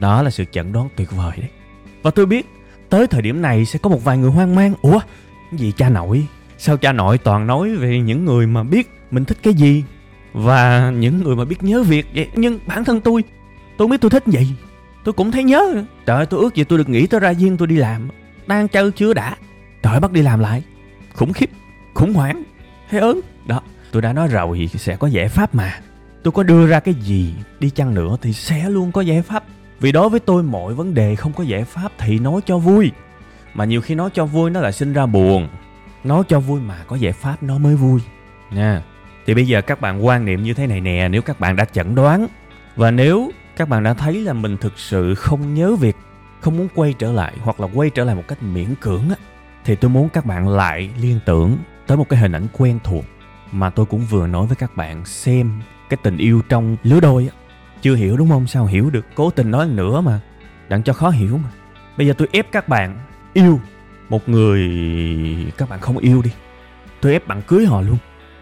Đó 0.00 0.22
là 0.22 0.30
sự 0.30 0.44
chẩn 0.52 0.72
đoán 0.72 0.88
tuyệt 0.96 1.12
vời 1.12 1.32
đấy. 1.36 1.50
Và 2.02 2.10
tôi 2.10 2.26
biết 2.26 2.46
tới 2.90 3.06
thời 3.06 3.22
điểm 3.22 3.42
này 3.42 3.64
sẽ 3.64 3.78
có 3.78 3.90
một 3.90 4.04
vài 4.04 4.18
người 4.18 4.30
hoang 4.30 4.54
mang. 4.54 4.74
Ủa, 4.82 5.00
gì 5.52 5.72
cha 5.76 5.88
nội? 5.88 6.26
Sao 6.58 6.76
cha 6.76 6.92
nội 6.92 7.18
toàn 7.18 7.46
nói 7.46 7.76
về 7.76 8.00
những 8.00 8.24
người 8.24 8.46
mà 8.46 8.62
biết 8.62 8.90
mình 9.10 9.24
thích 9.24 9.38
cái 9.42 9.54
gì 9.54 9.84
và 10.32 10.90
những 10.90 11.22
người 11.22 11.36
mà 11.36 11.44
biết 11.44 11.62
nhớ 11.62 11.82
việc 11.82 12.06
vậy? 12.14 12.28
Nhưng 12.34 12.58
bản 12.66 12.84
thân 12.84 13.00
tôi 13.00 13.24
tôi 13.78 13.88
biết 13.88 14.00
tôi 14.00 14.10
thích 14.10 14.26
gì. 14.26 14.54
Tôi 15.04 15.12
cũng 15.12 15.30
thấy 15.30 15.44
nhớ. 15.44 15.84
Trời 16.06 16.16
ơi 16.16 16.26
tôi 16.26 16.40
ước 16.40 16.54
gì 16.54 16.64
tôi 16.64 16.78
được 16.78 16.88
nghỉ 16.88 17.06
tới 17.06 17.20
ra 17.20 17.30
duyên 17.30 17.56
tôi 17.56 17.68
đi 17.68 17.76
làm. 17.76 18.08
Đang 18.46 18.68
chơi 18.68 18.90
chưa 18.90 19.14
đã. 19.14 19.36
Trời 19.82 20.00
bắt 20.00 20.12
đi 20.12 20.22
làm 20.22 20.40
lại. 20.40 20.62
Khủng 21.14 21.32
khiếp, 21.32 21.50
khủng 21.94 22.14
hoảng 22.14 22.42
hay 22.88 23.00
ớn. 23.00 23.20
Đó, 23.46 23.62
tôi 23.92 24.02
đã 24.02 24.12
nói 24.12 24.28
rồi, 24.28 24.70
sẽ 24.74 24.96
có 24.96 25.06
giải 25.06 25.28
pháp 25.28 25.54
mà. 25.54 25.80
Tôi 26.22 26.32
có 26.32 26.42
đưa 26.42 26.66
ra 26.66 26.80
cái 26.80 26.94
gì 26.94 27.34
đi 27.60 27.70
chăng 27.70 27.94
nữa 27.94 28.16
thì 28.22 28.32
sẽ 28.32 28.70
luôn 28.70 28.92
có 28.92 29.00
giải 29.00 29.22
pháp 29.22 29.44
vì 29.80 29.92
đối 29.92 30.08
với 30.08 30.20
tôi, 30.20 30.42
mọi 30.42 30.74
vấn 30.74 30.94
đề 30.94 31.14
không 31.14 31.32
có 31.32 31.44
giải 31.44 31.64
pháp 31.64 31.92
thì 31.98 32.18
nói 32.18 32.40
cho 32.46 32.58
vui. 32.58 32.92
Mà 33.54 33.64
nhiều 33.64 33.80
khi 33.80 33.94
nói 33.94 34.10
cho 34.14 34.26
vui, 34.26 34.50
nó 34.50 34.60
lại 34.60 34.72
sinh 34.72 34.92
ra 34.92 35.06
buồn. 35.06 35.48
Nói 36.04 36.22
cho 36.28 36.40
vui 36.40 36.60
mà 36.60 36.76
có 36.86 36.96
giải 36.96 37.12
pháp, 37.12 37.42
nó 37.42 37.58
mới 37.58 37.76
vui. 37.76 38.00
Nha. 38.50 38.82
Thì 39.26 39.34
bây 39.34 39.46
giờ 39.46 39.60
các 39.60 39.80
bạn 39.80 40.06
quan 40.06 40.24
niệm 40.24 40.42
như 40.42 40.54
thế 40.54 40.66
này 40.66 40.80
nè, 40.80 41.08
nếu 41.08 41.22
các 41.22 41.40
bạn 41.40 41.56
đã 41.56 41.64
chẩn 41.64 41.94
đoán, 41.94 42.26
và 42.76 42.90
nếu 42.90 43.30
các 43.56 43.68
bạn 43.68 43.82
đã 43.82 43.94
thấy 43.94 44.14
là 44.14 44.32
mình 44.32 44.56
thực 44.56 44.78
sự 44.78 45.14
không 45.14 45.54
nhớ 45.54 45.76
việc, 45.76 45.96
không 46.40 46.56
muốn 46.56 46.68
quay 46.74 46.94
trở 46.98 47.12
lại, 47.12 47.32
hoặc 47.40 47.60
là 47.60 47.68
quay 47.74 47.90
trở 47.90 48.04
lại 48.04 48.14
một 48.14 48.22
cách 48.28 48.42
miễn 48.42 48.74
cưỡng 48.80 49.10
á, 49.10 49.16
thì 49.64 49.74
tôi 49.74 49.90
muốn 49.90 50.08
các 50.08 50.26
bạn 50.26 50.48
lại 50.48 50.90
liên 51.00 51.20
tưởng 51.24 51.56
tới 51.86 51.96
một 51.96 52.08
cái 52.08 52.20
hình 52.20 52.32
ảnh 52.32 52.46
quen 52.52 52.78
thuộc 52.84 53.04
mà 53.52 53.70
tôi 53.70 53.86
cũng 53.86 54.00
vừa 54.00 54.26
nói 54.26 54.46
với 54.46 54.56
các 54.56 54.76
bạn 54.76 55.04
xem 55.04 55.60
cái 55.88 55.98
tình 56.02 56.16
yêu 56.16 56.42
trong 56.48 56.76
lứa 56.82 57.00
đôi 57.00 57.28
á 57.32 57.47
chưa 57.82 57.94
hiểu 57.94 58.16
đúng 58.16 58.28
không? 58.28 58.46
Sao 58.46 58.66
hiểu 58.66 58.90
được? 58.90 59.06
Cố 59.14 59.30
tình 59.30 59.50
nói 59.50 59.68
nữa 59.68 60.00
mà. 60.00 60.20
Đặng 60.68 60.82
cho 60.82 60.92
khó 60.92 61.10
hiểu 61.10 61.38
mà. 61.38 61.48
Bây 61.96 62.06
giờ 62.06 62.14
tôi 62.18 62.28
ép 62.32 62.52
các 62.52 62.68
bạn 62.68 62.98
yêu 63.32 63.60
một 64.08 64.28
người 64.28 64.62
các 65.56 65.68
bạn 65.68 65.80
không 65.80 65.98
yêu 65.98 66.22
đi. 66.22 66.30
Tôi 67.00 67.12
ép 67.12 67.26
bạn 67.26 67.42
cưới 67.42 67.66
họ 67.66 67.80
luôn. 67.80 67.98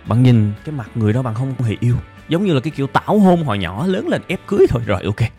Bạn 0.09 0.23
nhìn 0.23 0.53
cái 0.65 0.75
mặt 0.75 0.91
người 0.95 1.13
đó 1.13 1.23
bạn 1.23 1.35
không 1.35 1.55
hề 1.59 1.77
yêu. 1.81 1.97
Giống 2.29 2.45
như 2.45 2.53
là 2.53 2.61
cái 2.61 2.71
kiểu 2.71 2.87
tảo 2.87 3.19
hôn 3.19 3.45
hồi 3.45 3.59
nhỏ 3.59 3.87
lớn 3.87 4.09
lên 4.09 4.23
ép 4.29 4.41
cưới 4.47 4.67
thôi. 4.69 4.83
Rồi, 4.87 5.03
ok. 5.03 5.31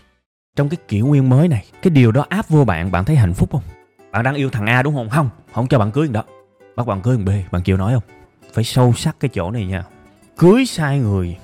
Trong 0.56 0.70
cái 0.70 0.78
kiểu 0.88 1.08
nguyên 1.08 1.30
mới 1.30 1.48
này, 1.48 1.66
cái 1.82 1.92
điều 1.92 2.12
đó 2.12 2.26
áp 2.30 2.50
vô 2.50 2.66
bạn 2.66 2.92
bạn 2.92 3.06
thấy 3.06 3.16
hạnh 3.16 3.34
phúc 3.34 3.50
không? 3.52 3.64
Bạn 4.12 4.24
đang 4.24 4.36
yêu 4.36 4.50
thằng 4.50 4.66
a 4.66 4.84
đúng 4.84 4.96
không? 4.96 5.10
Không 5.10 5.30
không 5.54 5.68
cho 5.68 5.80
bạn 5.80 5.92
cưới 5.92 6.08
thằng 6.08 6.14
đó. 6.14 6.24
Bắt 6.76 6.88
bạn 6.88 7.02
cưới 7.02 7.16
thằng 7.16 7.26
b, 7.26 7.30
bạn 7.52 7.62
chịu 7.62 7.78
nói 7.78 7.94
không? 7.94 8.04
Phải 8.54 8.64
sâu 8.64 8.94
sắc 8.94 9.16
cái 9.20 9.30
chỗ 9.34 9.52
này 9.52 9.66
nha. 9.66 9.84
Cưới 10.38 10.66
sai 10.66 11.00
người, 11.00 11.38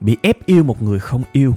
bị 0.00 0.16
ép 0.22 0.46
yêu 0.46 0.64
một 0.64 0.82
người 0.82 0.98
không 0.98 1.22
yêu 1.32 1.54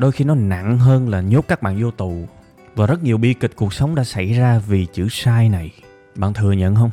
đôi 0.00 0.12
khi 0.12 0.24
nó 0.24 0.34
nặng 0.34 0.78
hơn 0.78 1.08
là 1.08 1.20
nhốt 1.20 1.44
các 1.48 1.62
bạn 1.62 1.82
vô 1.82 1.90
tù. 1.90 2.26
Và 2.74 2.86
rất 2.86 3.02
nhiều 3.02 3.18
bi 3.18 3.34
kịch 3.34 3.56
cuộc 3.56 3.72
sống 3.72 3.94
đã 3.94 4.04
xảy 4.04 4.32
ra 4.32 4.58
vì 4.58 4.86
chữ 4.86 5.08
sai 5.10 5.48
này. 5.48 5.70
Bạn 6.16 6.32
thừa 6.32 6.52
nhận 6.52 6.74
không? 6.74 6.90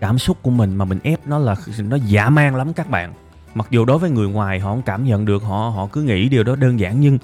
Cảm 0.00 0.18
xúc 0.18 0.36
của 0.42 0.50
mình 0.50 0.76
mà 0.76 0.84
mình 0.84 0.98
ép 1.02 1.26
nó 1.26 1.38
là 1.38 1.56
nó 1.78 1.96
dã 1.96 2.28
man 2.28 2.56
lắm 2.56 2.72
các 2.72 2.90
bạn. 2.90 3.12
Mặc 3.54 3.66
dù 3.70 3.84
đối 3.84 3.98
với 3.98 4.10
người 4.10 4.28
ngoài 4.28 4.60
họ 4.60 4.70
không 4.70 4.82
cảm 4.82 5.04
nhận 5.04 5.24
được, 5.24 5.42
họ 5.42 5.72
họ 5.76 5.86
cứ 5.86 6.02
nghĩ 6.02 6.28
điều 6.28 6.44
đó 6.44 6.56
đơn 6.56 6.80
giản 6.80 7.00
nhưng 7.00 7.18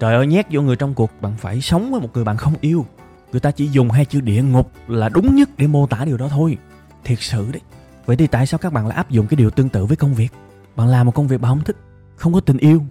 trời 0.00 0.14
ơi, 0.14 0.26
nhét 0.26 0.46
vô 0.50 0.62
người 0.62 0.76
trong 0.76 0.94
cuộc, 0.94 1.10
bạn 1.20 1.34
phải 1.38 1.60
sống 1.60 1.92
với 1.92 2.00
một 2.00 2.08
người 2.14 2.24
bạn 2.24 2.36
không 2.36 2.54
yêu. 2.60 2.86
Người 3.32 3.40
ta 3.40 3.50
chỉ 3.50 3.66
dùng 3.66 3.90
hai 3.90 4.04
chữ 4.04 4.20
địa 4.20 4.42
ngục 4.42 4.72
là 4.88 5.08
đúng 5.08 5.34
nhất 5.34 5.48
để 5.56 5.66
mô 5.66 5.86
tả 5.86 6.04
điều 6.04 6.16
đó 6.16 6.28
thôi. 6.28 6.58
Thiệt 7.04 7.18
sự 7.20 7.52
đấy. 7.52 7.60
Vậy 8.06 8.16
thì 8.16 8.26
tại 8.26 8.46
sao 8.46 8.58
các 8.58 8.72
bạn 8.72 8.86
lại 8.86 8.96
áp 8.96 9.10
dụng 9.10 9.26
cái 9.26 9.36
điều 9.36 9.50
tương 9.50 9.68
tự 9.68 9.86
với 9.86 9.96
công 9.96 10.14
việc? 10.14 10.32
Bạn 10.76 10.88
làm 10.88 11.06
một 11.06 11.14
công 11.14 11.28
việc 11.28 11.40
bạn 11.40 11.50
không 11.50 11.64
thích, 11.64 11.76
không 12.16 12.32
có 12.32 12.40
tình 12.40 12.58
yêu 12.58 12.82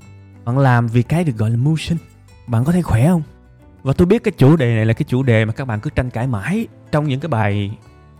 bạn 0.46 0.58
làm 0.58 0.88
vì 0.88 1.04
cái 1.04 1.24
được 1.24 1.38
gọi 1.38 1.50
là 1.50 1.58
mưu 1.58 1.78
sinh 1.78 1.98
bạn 2.48 2.64
có 2.64 2.72
thấy 2.72 2.82
khỏe 2.82 3.08
không? 3.08 3.22
Và 3.84 3.94
tôi 3.94 4.06
biết 4.06 4.24
cái 4.24 4.32
chủ 4.38 4.56
đề 4.56 4.76
này 4.76 4.86
là 4.86 4.94
cái 4.94 5.06
chủ 5.08 5.24
đề 5.24 5.46
mà 5.46 5.54
các 5.54 5.66
bạn 5.66 5.80
cứ 5.80 5.90
tranh 5.90 6.10
cãi 6.10 6.28
mãi 6.28 6.68
trong 6.92 7.08
những 7.08 7.20
cái 7.20 7.30
bài 7.30 7.78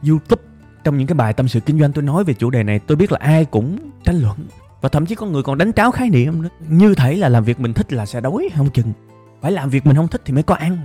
youtube, 0.08 0.44
trong 0.84 0.98
những 0.98 1.08
cái 1.08 1.16
bài 1.16 1.34
tâm 1.34 1.48
sự 1.48 1.60
kinh 1.60 1.80
doanh. 1.80 1.94
Tôi 1.94 2.04
nói 2.04 2.24
về 2.24 2.34
chủ 2.34 2.50
đề 2.50 2.64
này, 2.64 2.80
tôi 2.80 2.96
biết 2.96 3.12
là 3.12 3.20
ai 3.22 3.46
cũng 3.46 3.78
tranh 4.04 4.16
luận 4.16 4.38
và 4.82 4.90
thậm 4.90 5.06
chí 5.06 5.16
có 5.16 5.26
người 5.26 5.44
còn 5.44 5.58
đánh 5.58 5.74
tráo 5.74 5.92
khái 5.92 6.10
niệm 6.10 6.42
nữa. 6.42 6.50
Như 6.68 6.96
thể 6.96 7.16
là 7.16 7.30
làm 7.30 7.44
việc 7.44 7.60
mình 7.60 7.74
thích 7.74 7.94
là 7.94 8.06
sẽ 8.06 8.22
đói 8.22 8.50
không 8.56 8.70
chừng. 8.70 8.94
Phải 9.42 9.52
làm 9.52 9.70
việc 9.70 9.86
mình 9.86 9.96
không 9.96 10.08
thích 10.08 10.22
thì 10.26 10.34
mới 10.34 10.44
có 10.44 10.56
ăn. 10.56 10.78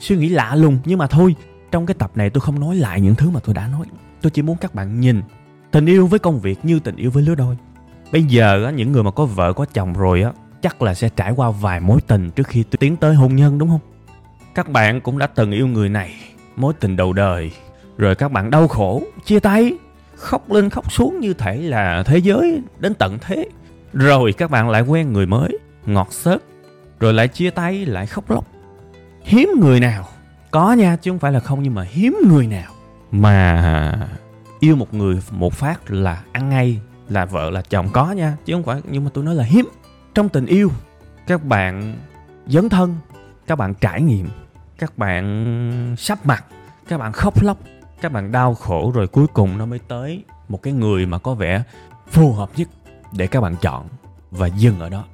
Suy 0.00 0.16
nghĩ 0.16 0.28
lạ 0.28 0.54
lùng, 0.54 0.78
nhưng 0.84 0.98
mà 0.98 1.06
thôi, 1.06 1.36
trong 1.70 1.86
cái 1.86 1.94
tập 1.94 2.10
này 2.14 2.30
tôi 2.30 2.40
không 2.40 2.60
nói 2.60 2.76
lại 2.76 3.00
những 3.00 3.14
thứ 3.14 3.30
mà 3.30 3.40
tôi 3.44 3.54
đã 3.54 3.68
nói. 3.68 3.86
Tôi 4.22 4.30
chỉ 4.30 4.42
muốn 4.42 4.56
các 4.56 4.74
bạn 4.74 5.00
nhìn 5.00 5.22
tình 5.70 5.86
yêu 5.86 6.06
với 6.06 6.18
công 6.18 6.40
việc 6.40 6.64
như 6.64 6.80
tình 6.80 6.96
yêu 6.96 7.10
với 7.10 7.22
lứa 7.22 7.34
đôi. 7.34 7.56
Bây 8.12 8.22
giờ 8.22 8.72
những 8.76 8.92
người 8.92 9.02
mà 9.02 9.10
có 9.10 9.24
vợ, 9.24 9.52
có 9.52 9.66
chồng 9.72 9.92
rồi 9.92 10.22
á 10.22 10.32
chắc 10.62 10.82
là 10.82 10.94
sẽ 10.94 11.08
trải 11.08 11.32
qua 11.32 11.50
vài 11.50 11.80
mối 11.80 12.00
tình 12.06 12.30
trước 12.30 12.46
khi 12.46 12.64
tiến 12.80 12.96
tới 12.96 13.14
hôn 13.14 13.36
nhân, 13.36 13.58
đúng 13.58 13.68
không? 13.68 13.80
Các 14.54 14.68
bạn 14.68 15.00
cũng 15.00 15.18
đã 15.18 15.26
từng 15.26 15.52
yêu 15.52 15.66
người 15.66 15.88
này, 15.88 16.14
mối 16.56 16.72
tình 16.80 16.96
đầu 16.96 17.12
đời. 17.12 17.52
Rồi 17.98 18.14
các 18.14 18.32
bạn 18.32 18.50
đau 18.50 18.68
khổ, 18.68 19.02
chia 19.24 19.40
tay, 19.40 19.72
khóc 20.16 20.50
lên 20.52 20.70
khóc 20.70 20.92
xuống 20.92 21.20
như 21.20 21.34
thể 21.34 21.56
là 21.56 22.02
thế 22.02 22.18
giới 22.18 22.62
đến 22.78 22.94
tận 22.94 23.18
thế. 23.20 23.48
Rồi 23.92 24.32
các 24.32 24.50
bạn 24.50 24.70
lại 24.70 24.82
quen 24.82 25.12
người 25.12 25.26
mới, 25.26 25.58
ngọt 25.86 26.12
xớt, 26.12 26.42
rồi 27.00 27.12
lại 27.12 27.28
chia 27.28 27.50
tay, 27.50 27.86
lại 27.86 28.06
khóc 28.06 28.30
lóc. 28.30 28.44
Hiếm 29.22 29.48
người 29.60 29.80
nào, 29.80 30.08
có 30.50 30.72
nha, 30.72 30.96
chứ 30.96 31.10
không 31.10 31.18
phải 31.18 31.32
là 31.32 31.40
không, 31.40 31.62
nhưng 31.62 31.74
mà 31.74 31.82
hiếm 31.82 32.16
người 32.28 32.46
nào 32.46 32.72
mà 33.10 34.08
yêu 34.60 34.76
một 34.76 34.94
người 34.94 35.20
một 35.30 35.54
phát 35.54 35.90
là 35.90 36.22
ăn 36.32 36.48
ngay, 36.48 36.80
là 37.08 37.24
vợ, 37.24 37.50
là 37.50 37.62
chồng 37.62 37.88
có 37.92 38.12
nha, 38.12 38.36
chứ 38.44 38.52
không 38.54 38.62
phải, 38.62 38.80
nhưng 38.90 39.04
mà 39.04 39.10
tôi 39.14 39.24
nói 39.24 39.34
là 39.34 39.44
hiếm 39.44 39.68
trong 40.14 40.28
tình 40.28 40.46
yêu, 40.46 40.70
các 41.26 41.44
bạn 41.44 41.96
dấn 42.46 42.68
thân, 42.68 42.96
các 43.46 43.56
bạn 43.56 43.74
trải 43.74 44.02
nghiệm, 44.02 44.28
các 44.78 44.98
bạn 44.98 45.94
sắp 45.98 46.26
mặt, 46.26 46.44
các 46.88 46.98
bạn 46.98 47.12
khóc 47.12 47.42
lóc, 47.42 47.58
các 48.00 48.12
bạn 48.12 48.32
đau 48.32 48.54
khổ 48.54 48.92
rồi 48.94 49.06
cuối 49.06 49.26
cùng 49.32 49.58
nó 49.58 49.66
mới 49.66 49.78
tới 49.78 50.24
một 50.48 50.62
cái 50.62 50.72
người 50.72 51.06
mà 51.06 51.18
có 51.18 51.34
vẻ 51.34 51.62
phù 52.10 52.32
hợp 52.32 52.50
nhất 52.56 52.68
để 53.12 53.26
các 53.26 53.40
bạn 53.40 53.56
chọn 53.60 53.86
và 54.30 54.46
dừng 54.46 54.80
ở 54.80 54.88
đó. 54.88 55.04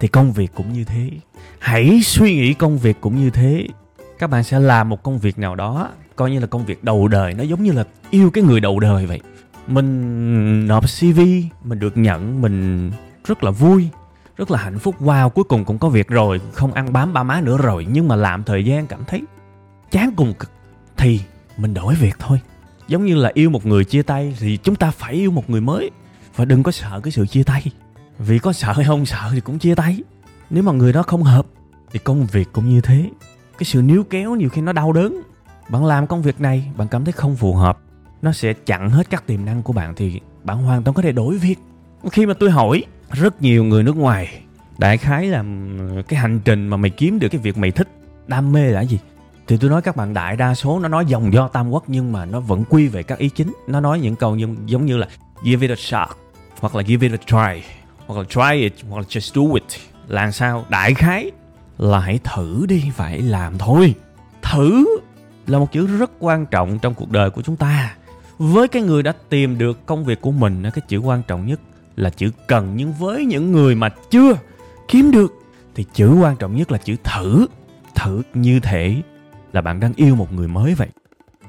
Thì 0.00 0.08
công 0.08 0.32
việc 0.32 0.50
cũng 0.54 0.72
như 0.72 0.84
thế. 0.84 1.10
Hãy 1.58 2.00
suy 2.04 2.34
nghĩ 2.34 2.54
công 2.54 2.78
việc 2.78 3.00
cũng 3.00 3.16
như 3.16 3.30
thế. 3.30 3.66
Các 4.18 4.30
bạn 4.30 4.44
sẽ 4.44 4.58
làm 4.60 4.88
một 4.88 5.02
công 5.02 5.18
việc 5.18 5.38
nào 5.38 5.54
đó, 5.54 5.90
coi 6.16 6.30
như 6.30 6.38
là 6.38 6.46
công 6.46 6.64
việc 6.64 6.84
đầu 6.84 7.08
đời, 7.08 7.34
nó 7.34 7.42
giống 7.42 7.62
như 7.62 7.72
là 7.72 7.84
yêu 8.10 8.30
cái 8.30 8.44
người 8.44 8.60
đầu 8.60 8.80
đời 8.80 9.06
vậy. 9.06 9.20
Mình 9.66 10.66
nộp 10.66 10.84
cv 10.84 11.20
mình 11.64 11.78
được 11.78 11.96
nhận, 11.96 12.42
mình 12.42 12.90
rất 13.24 13.44
là 13.44 13.50
vui 13.50 13.88
rất 14.36 14.50
là 14.50 14.58
hạnh 14.58 14.78
phúc. 14.78 14.94
Wow, 15.00 15.28
cuối 15.28 15.44
cùng 15.44 15.64
cũng 15.64 15.78
có 15.78 15.88
việc 15.88 16.08
rồi. 16.08 16.40
Không 16.52 16.72
ăn 16.72 16.92
bám 16.92 17.12
ba 17.12 17.22
má 17.22 17.40
nữa 17.40 17.58
rồi. 17.62 17.86
Nhưng 17.90 18.08
mà 18.08 18.16
làm 18.16 18.44
thời 18.44 18.64
gian 18.64 18.86
cảm 18.86 19.04
thấy 19.04 19.22
chán 19.90 20.10
cùng 20.16 20.34
cực. 20.34 20.50
Thì 20.96 21.20
mình 21.56 21.74
đổi 21.74 21.94
việc 21.94 22.16
thôi. 22.18 22.40
Giống 22.88 23.04
như 23.04 23.14
là 23.14 23.30
yêu 23.34 23.50
một 23.50 23.66
người 23.66 23.84
chia 23.84 24.02
tay 24.02 24.36
thì 24.38 24.56
chúng 24.56 24.76
ta 24.76 24.90
phải 24.90 25.12
yêu 25.14 25.30
một 25.30 25.50
người 25.50 25.60
mới. 25.60 25.90
Và 26.36 26.44
đừng 26.44 26.62
có 26.62 26.72
sợ 26.72 27.00
cái 27.02 27.12
sự 27.12 27.26
chia 27.26 27.42
tay. 27.42 27.64
Vì 28.18 28.38
có 28.38 28.52
sợ 28.52 28.72
hay 28.72 28.84
không 28.84 29.06
sợ 29.06 29.30
thì 29.32 29.40
cũng 29.40 29.58
chia 29.58 29.74
tay. 29.74 29.98
Nếu 30.50 30.62
mà 30.62 30.72
người 30.72 30.92
đó 30.92 31.02
không 31.02 31.22
hợp 31.22 31.46
thì 31.92 31.98
công 31.98 32.26
việc 32.26 32.48
cũng 32.52 32.68
như 32.68 32.80
thế. 32.80 33.10
Cái 33.58 33.64
sự 33.64 33.82
níu 33.82 34.04
kéo 34.04 34.34
nhiều 34.34 34.48
khi 34.48 34.60
nó 34.60 34.72
đau 34.72 34.92
đớn. 34.92 35.22
Bạn 35.68 35.84
làm 35.84 36.06
công 36.06 36.22
việc 36.22 36.40
này, 36.40 36.70
bạn 36.76 36.88
cảm 36.88 37.04
thấy 37.04 37.12
không 37.12 37.36
phù 37.36 37.54
hợp. 37.54 37.78
Nó 38.22 38.32
sẽ 38.32 38.52
chặn 38.52 38.90
hết 38.90 39.10
các 39.10 39.26
tiềm 39.26 39.44
năng 39.44 39.62
của 39.62 39.72
bạn 39.72 39.94
thì 39.94 40.20
bạn 40.44 40.62
hoàn 40.62 40.82
toàn 40.82 40.94
có 40.94 41.02
thể 41.02 41.12
đổi 41.12 41.38
việc. 41.38 41.58
Khi 42.12 42.26
mà 42.26 42.34
tôi 42.40 42.50
hỏi 42.50 42.84
rất 43.14 43.42
nhiều 43.42 43.64
người 43.64 43.82
nước 43.82 43.96
ngoài 43.96 44.40
đại 44.78 44.98
khái 44.98 45.26
là 45.26 45.44
cái 46.08 46.20
hành 46.20 46.40
trình 46.44 46.68
mà 46.68 46.76
mày 46.76 46.90
kiếm 46.90 47.18
được 47.18 47.28
cái 47.28 47.40
việc 47.40 47.58
mày 47.58 47.70
thích. 47.70 47.88
Đam 48.26 48.52
mê 48.52 48.70
là 48.70 48.80
gì? 48.80 48.98
Thì 49.46 49.56
tôi 49.56 49.70
nói 49.70 49.82
các 49.82 49.96
bạn 49.96 50.14
đại 50.14 50.36
đa 50.36 50.54
số 50.54 50.78
nó 50.78 50.88
nói 50.88 51.06
dòng 51.06 51.32
do 51.32 51.48
tam 51.48 51.70
quốc 51.70 51.84
nhưng 51.86 52.12
mà 52.12 52.24
nó 52.24 52.40
vẫn 52.40 52.64
quy 52.68 52.88
về 52.88 53.02
các 53.02 53.18
ý 53.18 53.28
chính. 53.28 53.52
Nó 53.66 53.80
nói 53.80 54.00
những 54.00 54.16
câu 54.16 54.36
như, 54.36 54.48
giống 54.66 54.86
như 54.86 54.96
là 54.96 55.08
give 55.44 55.66
it 55.66 55.78
a 55.78 55.80
shot 55.80 56.08
hoặc 56.60 56.74
là 56.74 56.82
give 56.82 57.08
it 57.08 57.20
a 57.20 57.24
try 57.26 57.66
hoặc 58.06 58.18
là 58.18 58.24
try 58.24 58.60
it 58.62 58.72
hoặc 58.88 58.96
là 58.96 59.04
just 59.08 59.48
do 59.48 59.54
it. 59.54 59.64
Là 60.08 60.30
sao? 60.30 60.64
Đại 60.68 60.94
khái 60.94 61.30
là 61.78 61.98
hãy 61.98 62.20
thử 62.24 62.66
đi 62.68 62.90
phải 62.94 63.22
làm 63.22 63.58
thôi. 63.58 63.94
Thử 64.42 64.86
là 65.46 65.58
một 65.58 65.72
chữ 65.72 65.86
rất 65.86 66.10
quan 66.18 66.46
trọng 66.46 66.78
trong 66.78 66.94
cuộc 66.94 67.10
đời 67.10 67.30
của 67.30 67.42
chúng 67.42 67.56
ta. 67.56 67.96
Với 68.38 68.68
cái 68.68 68.82
người 68.82 69.02
đã 69.02 69.12
tìm 69.28 69.58
được 69.58 69.86
công 69.86 70.04
việc 70.04 70.20
của 70.20 70.32
mình 70.32 70.62
cái 70.62 70.82
chữ 70.88 70.98
quan 70.98 71.22
trọng 71.22 71.46
nhất 71.46 71.60
là 71.96 72.10
chữ 72.10 72.30
cần. 72.48 72.72
Nhưng 72.76 72.92
với 72.92 73.24
những 73.24 73.52
người 73.52 73.74
mà 73.74 73.88
chưa 74.10 74.32
kiếm 74.88 75.10
được, 75.10 75.34
thì 75.74 75.84
chữ 75.92 76.14
quan 76.22 76.36
trọng 76.36 76.56
nhất 76.56 76.72
là 76.72 76.78
chữ 76.78 76.96
thử. 77.04 77.46
Thử 77.94 78.22
như 78.34 78.60
thể 78.60 79.02
là 79.52 79.60
bạn 79.60 79.80
đang 79.80 79.92
yêu 79.96 80.14
một 80.16 80.32
người 80.32 80.48
mới 80.48 80.74
vậy. 80.74 80.88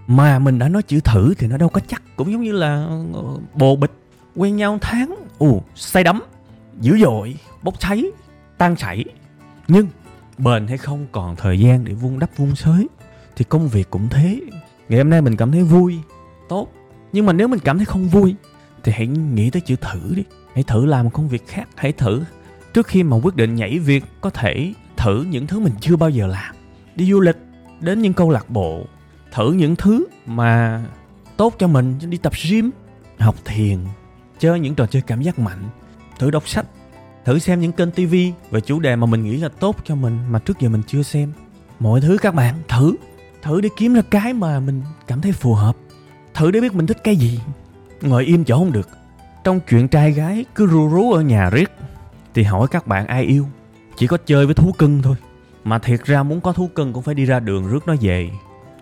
Mà 0.08 0.40
mình 0.40 0.60
đã 0.60 0.70
nói 0.70 0.84
chữ 0.84 1.00
thử 1.00 1.34
thì 1.38 1.48
nó 1.48 1.58
đâu 1.58 1.70
có 1.70 1.82
chắc. 1.88 2.02
Cũng 2.16 2.32
giống 2.32 2.42
như 2.42 2.52
là 2.52 2.88
ờ, 3.14 3.22
bồ 3.54 3.76
bịch 3.76 3.92
quen 4.36 4.56
nhau 4.56 4.78
tháng. 4.82 5.16
Ù 5.38 5.62
say 5.76 6.04
đắm, 6.04 6.24
dữ 6.82 6.98
dội, 6.98 7.36
bốc 7.64 7.80
cháy, 7.80 8.06
tan 8.58 8.76
chảy. 8.76 9.06
Nhưng 9.68 9.88
bền 10.38 10.68
hay 10.68 10.78
không 10.78 11.06
còn 11.12 11.36
thời 11.36 11.60
gian 11.60 11.86
để 11.86 11.94
vun 11.94 12.20
đắp 12.20 12.38
vun 12.38 12.56
sới 12.56 12.88
thì 13.36 13.46
công 13.50 13.68
việc 13.68 13.90
cũng 13.90 14.08
thế. 14.10 14.40
Ngày 14.90 15.00
hôm 15.00 15.10
nay 15.10 15.22
mình 15.22 15.36
cảm 15.36 15.52
thấy 15.52 15.64
vui, 15.64 16.00
tốt. 16.50 16.68
Nhưng 17.14 17.26
mà 17.26 17.34
nếu 17.34 17.48
mình 17.48 17.60
cảm 17.60 17.78
thấy 17.78 17.86
không 17.86 18.08
vui 18.08 18.36
thì 18.86 18.92
hãy 18.92 19.08
nghĩ 19.08 19.50
tới 19.50 19.62
chữ 19.62 19.76
thử 19.76 20.16
đi. 20.16 20.24
Hãy 20.54 20.64
thử 20.64 20.86
làm 20.86 21.06
một 21.06 21.12
công 21.14 21.28
việc 21.28 21.48
khác, 21.48 21.68
hãy 21.76 21.92
thử. 21.92 22.24
Trước 22.74 22.88
khi 22.88 23.04
mà 23.04 23.18
quyết 23.18 23.36
định 23.36 23.56
nhảy 23.56 23.80
việc, 23.80 24.04
có 24.22 24.30
thể 24.30 24.74
thử 24.98 25.24
những 25.24 25.48
thứ 25.48 25.60
mình 25.60 25.74
chưa 25.82 25.96
bao 25.96 26.10
giờ 26.10 26.28
làm. 26.28 26.56
Đi 26.96 27.12
du 27.12 27.20
lịch, 27.20 27.38
đến 27.80 28.02
những 28.02 28.14
câu 28.14 28.30
lạc 28.30 28.50
bộ, 28.50 28.86
thử 29.32 29.52
những 29.52 29.76
thứ 29.76 30.06
mà 30.26 30.82
tốt 31.38 31.56
cho 31.60 31.68
mình 31.68 31.96
đi 32.10 32.18
tập 32.18 32.34
gym, 32.50 32.72
học 33.20 33.36
thiền, 33.46 33.78
chơi 34.40 34.60
những 34.60 34.76
trò 34.76 34.86
chơi 34.86 35.02
cảm 35.02 35.22
giác 35.22 35.40
mạnh, 35.40 35.70
thử 36.20 36.32
đọc 36.32 36.48
sách, 36.48 36.66
thử 37.26 37.40
xem 37.40 37.60
những 37.60 37.72
kênh 37.72 37.92
tivi 37.92 38.34
về 38.52 38.62
chủ 38.62 38.80
đề 38.80 38.96
mà 38.96 39.06
mình 39.06 39.24
nghĩ 39.24 39.38
là 39.38 39.50
tốt 39.50 39.76
cho 39.84 39.96
mình 39.96 40.20
mà 40.30 40.40
trước 40.40 40.60
giờ 40.60 40.70
mình 40.70 40.82
chưa 40.88 41.04
xem. 41.04 41.32
Mọi 41.80 42.02
thứ 42.02 42.18
các 42.22 42.36
bạn, 42.36 42.56
thử. 42.68 42.96
Thử 43.42 43.62
để 43.62 43.70
kiếm 43.78 43.94
ra 43.94 44.02
cái 44.02 44.34
mà 44.34 44.60
mình 44.60 44.82
cảm 45.08 45.22
thấy 45.22 45.32
phù 45.32 45.54
hợp. 45.54 45.76
Thử 46.34 46.52
để 46.52 46.62
biết 46.62 46.74
mình 46.74 46.88
thích 46.88 46.98
cái 47.04 47.16
gì 47.16 47.40
ngồi 48.02 48.26
im 48.26 48.46
chỗ 48.46 48.58
không 48.58 48.72
được. 48.72 48.90
Trong 49.44 49.60
chuyện 49.60 49.88
trai 49.88 50.12
gái, 50.12 50.46
cứ 50.56 50.66
rú 50.66 50.90
rú 50.90 51.12
ở 51.12 51.22
nhà 51.22 51.50
riết. 51.50 51.72
Thì 52.34 52.44
hỏi 52.44 52.68
các 52.72 52.88
bạn 52.88 53.08
ai 53.08 53.24
yêu? 53.24 53.46
Chỉ 53.98 54.08
có 54.08 54.18
chơi 54.26 54.46
với 54.46 54.56
thú 54.56 54.72
cưng 54.78 55.02
thôi. 55.02 55.16
Mà 55.64 55.80
thiệt 55.80 56.06
ra 56.06 56.24
muốn 56.24 56.42
có 56.42 56.54
thú 56.54 56.70
cưng 56.76 56.94
cũng 56.94 57.04
phải 57.04 57.16
đi 57.16 57.26
ra 57.26 57.40
đường 57.40 57.68
rước 57.68 57.88
nó 57.88 57.96
về. 58.02 58.30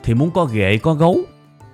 Thì 0.03 0.13
muốn 0.13 0.31
có 0.31 0.45
ghệ, 0.45 0.77
có 0.77 0.93
gấu, 0.93 1.17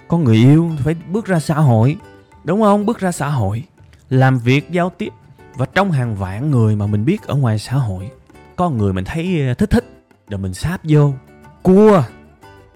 có 0.08 0.18
người 0.18 0.36
yêu 0.36 0.72
phải 0.84 0.96
bước 1.12 1.26
ra 1.26 1.40
xã 1.40 1.56
hội. 1.56 1.98
Đúng 2.44 2.62
không? 2.62 2.86
Bước 2.86 3.00
ra 3.00 3.12
xã 3.12 3.30
hội. 3.30 3.64
Làm 4.10 4.40
việc, 4.40 4.72
giao 4.72 4.92
tiếp. 4.98 5.10
Và 5.56 5.66
trong 5.66 5.92
hàng 5.92 6.16
vạn 6.16 6.52
người 6.52 6.76
mà 6.76 6.88
mình 6.88 7.06
biết 7.06 7.24
ở 7.24 7.36
ngoài 7.36 7.60
xã 7.60 7.76
hội, 7.76 8.10
có 8.56 8.70
người 8.70 8.94
mình 8.94 9.06
thấy 9.06 9.48
ờ, 9.48 9.54
thích 9.54 9.70
thích, 9.70 9.86
rồi 10.30 10.40
mình 10.40 10.54
sáp 10.54 10.82
vô. 10.84 11.14
Cua! 11.64 12.04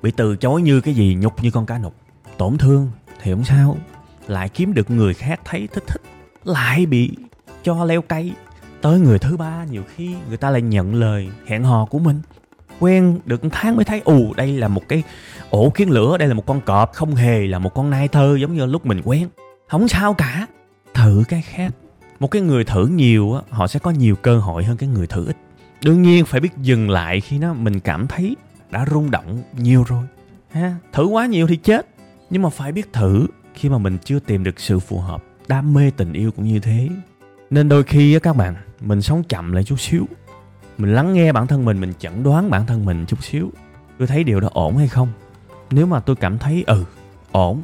Bị 0.02 0.12
từ 0.12 0.36
chối 0.36 0.62
như 0.62 0.82
cái 0.82 0.94
gì 0.94 1.16
nhục 1.20 1.44
như 1.44 1.52
con 1.52 1.66
cá 1.66 1.78
nục. 1.78 1.96
Tổn 2.38 2.58
thương 2.58 2.92
thì 3.22 3.32
không 3.32 3.44
sao 3.44 3.78
lại 4.28 4.50
kiếm 4.50 4.74
được 4.74 4.92
người 4.92 5.14
khác 5.14 5.40
thấy 5.46 5.68
thích 5.68 5.84
thích, 5.88 6.02
lại 6.44 6.86
bị 6.86 7.12
cho 7.64 7.86
leo 7.86 8.02
cây. 8.02 8.32
Tới 8.82 9.00
người 9.00 9.20
thứ 9.20 9.38
ba, 9.38 9.66
nhiều 9.72 9.84
khi 9.96 10.16
người 10.28 10.38
ta 10.38 10.50
lại 10.50 10.62
nhận 10.62 10.96
lời 10.96 11.30
hẹn 11.48 11.64
hò 11.64 11.86
của 11.86 12.00
mình. 12.00 12.22
Quen 12.80 13.20
được 13.26 13.42
tháng 13.52 13.76
mới 13.76 13.86
thấy 13.86 14.02
ù 14.06 14.34
đây 14.34 14.54
là 14.54 14.68
một 14.68 14.82
cái 14.88 15.04
ổ 15.50 15.70
kiến 15.70 15.90
lửa, 15.90 16.18
đây 16.18 16.28
là 16.28 16.34
một 16.34 16.46
con 16.46 16.62
cọp, 16.62 16.94
không 16.94 17.16
hề 17.16 17.48
là 17.48 17.60
một 17.60 17.74
con 17.74 17.90
nai 17.90 18.08
thơ 18.08 18.38
giống 18.42 18.54
như 18.54 18.66
lúc 18.66 18.86
mình 18.86 19.02
quen. 19.04 19.28
Không 19.68 19.88
sao 19.88 20.14
cả. 20.14 20.48
Thử 20.94 21.24
cái 21.30 21.42
khác. 21.42 21.72
Một 22.20 22.32
cái 22.32 22.42
người 22.42 22.64
thử 22.64 22.88
nhiều 22.88 23.34
á, 23.34 23.42
họ 23.50 23.68
sẽ 23.68 23.80
có 23.80 23.92
nhiều 23.92 24.16
cơ 24.16 24.40
hội 24.40 24.64
hơn 24.64 24.78
cái 24.78 24.90
người 24.90 25.08
thử 25.08 25.26
ít. 25.26 25.38
Đương 25.84 26.02
nhiên 26.02 26.26
phải 26.26 26.40
biết 26.40 26.58
dừng 26.62 26.90
lại 26.90 27.22
khi 27.22 27.38
nó 27.38 27.54
mình 27.54 27.80
cảm 27.80 28.08
thấy 28.08 28.36
đã 28.72 28.86
rung 28.92 29.12
động 29.12 29.44
nhiều 29.58 29.84
rồi. 29.88 30.04
Ha, 30.52 30.76
thử 30.94 31.06
quá 31.06 31.26
nhiều 31.26 31.48
thì 31.48 31.56
chết. 31.56 31.88
Nhưng 32.30 32.42
mà 32.42 32.50
phải 32.50 32.72
biết 32.72 32.94
thử 32.94 33.28
khi 33.54 33.70
mà 33.70 33.78
mình 33.78 33.98
chưa 34.06 34.20
tìm 34.20 34.44
được 34.44 34.60
sự 34.60 34.80
phù 34.80 35.00
hợp, 35.00 35.24
đam 35.48 35.74
mê 35.74 35.92
tình 35.98 36.14
yêu 36.14 36.32
cũng 36.32 36.46
như 36.46 36.60
thế. 36.60 36.90
Nên 37.50 37.70
đôi 37.70 37.84
khi 37.84 38.14
á 38.14 38.20
các 38.20 38.36
bạn, 38.36 38.56
mình 38.80 39.02
sống 39.02 39.24
chậm 39.24 39.52
lại 39.52 39.64
chút 39.64 39.80
xíu. 39.80 40.08
Mình 40.78 40.94
lắng 40.94 41.14
nghe 41.14 41.32
bản 41.32 41.48
thân 41.48 41.66
mình 41.66 41.82
mình 41.82 41.94
chẩn 42.00 42.24
đoán 42.24 42.50
bản 42.50 42.66
thân 42.66 42.86
mình 42.86 43.06
chút 43.06 43.24
xíu. 43.24 43.52
Tôi 43.98 44.08
thấy 44.08 44.24
điều 44.24 44.40
đó 44.40 44.50
ổn 44.54 44.78
hay 44.78 44.88
không? 44.88 45.08
Nếu 45.72 45.86
mà 45.86 46.00
tôi 46.00 46.16
cảm 46.16 46.38
thấy 46.38 46.64
ừ 46.68 46.86
ổn, 47.32 47.62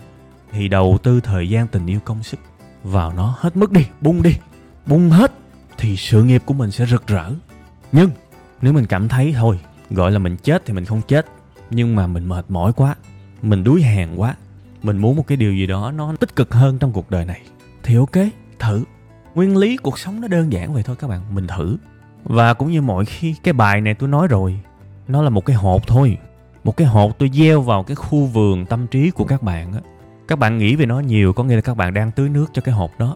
thì 0.51 0.67
đầu 0.67 0.97
tư 1.03 1.19
thời 1.19 1.49
gian 1.49 1.67
tình 1.67 1.85
yêu 1.85 1.99
công 2.05 2.23
sức 2.23 2.39
vào 2.83 3.13
nó 3.13 3.35
hết 3.37 3.57
mức 3.57 3.71
đi, 3.71 3.85
bung 4.01 4.21
đi, 4.21 4.35
bung 4.85 5.09
hết, 5.09 5.33
thì 5.77 5.95
sự 5.95 6.23
nghiệp 6.23 6.43
của 6.45 6.53
mình 6.53 6.71
sẽ 6.71 6.85
rực 6.85 7.07
rỡ. 7.07 7.31
Nhưng, 7.91 8.09
nếu 8.61 8.73
mình 8.73 8.85
cảm 8.85 9.07
thấy, 9.07 9.33
thôi, 9.37 9.59
gọi 9.89 10.11
là 10.11 10.19
mình 10.19 10.37
chết 10.37 10.65
thì 10.65 10.73
mình 10.73 10.85
không 10.85 11.01
chết, 11.07 11.25
nhưng 11.69 11.95
mà 11.95 12.07
mình 12.07 12.29
mệt 12.29 12.45
mỏi 12.49 12.73
quá, 12.73 12.95
mình 13.41 13.63
đuối 13.63 13.81
hèn 13.81 14.15
quá 14.15 14.35
mình 14.83 14.97
muốn 14.97 15.15
một 15.15 15.27
cái 15.27 15.37
điều 15.37 15.53
gì 15.53 15.67
đó 15.67 15.91
nó 15.91 16.15
tích 16.19 16.35
cực 16.35 16.53
hơn 16.53 16.79
trong 16.79 16.91
cuộc 16.91 17.11
đời 17.11 17.25
này. 17.25 17.41
Thì 17.83 17.95
ok, 17.95 18.15
thử. 18.59 18.83
Nguyên 19.35 19.57
lý 19.57 19.77
cuộc 19.77 19.99
sống 19.99 20.21
nó 20.21 20.27
đơn 20.27 20.53
giản 20.53 20.73
vậy 20.73 20.83
thôi 20.83 20.95
các 20.99 21.07
bạn, 21.07 21.21
mình 21.35 21.47
thử. 21.47 21.77
Và 22.23 22.53
cũng 22.53 22.71
như 22.71 22.81
mọi 22.81 23.05
khi 23.05 23.35
cái 23.43 23.53
bài 23.53 23.81
này 23.81 23.93
tôi 23.93 24.09
nói 24.09 24.27
rồi, 24.27 24.59
nó 25.07 25.21
là 25.21 25.29
một 25.29 25.45
cái 25.45 25.55
hộp 25.55 25.87
thôi. 25.87 26.17
Một 26.63 26.77
cái 26.77 26.87
hộp 26.87 27.19
tôi 27.19 27.29
gieo 27.33 27.61
vào 27.61 27.83
cái 27.83 27.95
khu 27.95 28.25
vườn 28.25 28.65
tâm 28.65 28.87
trí 28.87 29.11
của 29.11 29.23
các 29.23 29.43
bạn 29.43 29.73
á. 29.73 29.79
Các 30.27 30.39
bạn 30.39 30.57
nghĩ 30.57 30.75
về 30.75 30.85
nó 30.85 30.99
nhiều, 30.99 31.33
có 31.33 31.43
nghĩa 31.43 31.55
là 31.55 31.61
các 31.61 31.77
bạn 31.77 31.93
đang 31.93 32.11
tưới 32.11 32.29
nước 32.29 32.45
cho 32.53 32.61
cái 32.61 32.75
hộp 32.75 32.91
đó. 32.99 33.15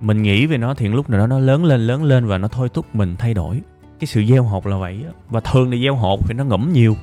Mình 0.00 0.22
nghĩ 0.22 0.46
về 0.46 0.58
nó 0.58 0.74
thì 0.74 0.88
lúc 0.88 1.10
nào 1.10 1.20
đó 1.20 1.26
nó 1.26 1.38
lớn 1.38 1.64
lên 1.64 1.80
lớn 1.80 2.04
lên 2.04 2.26
và 2.26 2.38
nó 2.38 2.48
thôi 2.48 2.68
thúc 2.74 2.86
mình 2.94 3.16
thay 3.18 3.34
đổi. 3.34 3.60
Cái 4.00 4.06
sự 4.06 4.24
gieo 4.24 4.42
hộp 4.42 4.66
là 4.66 4.76
vậy 4.76 5.04
á. 5.06 5.12
Và 5.28 5.40
thường 5.40 5.70
thì 5.70 5.82
gieo 5.82 5.94
hộp 5.94 6.28
thì 6.28 6.34
nó 6.34 6.44
ngẫm 6.44 6.72
nhiều. 6.72 6.96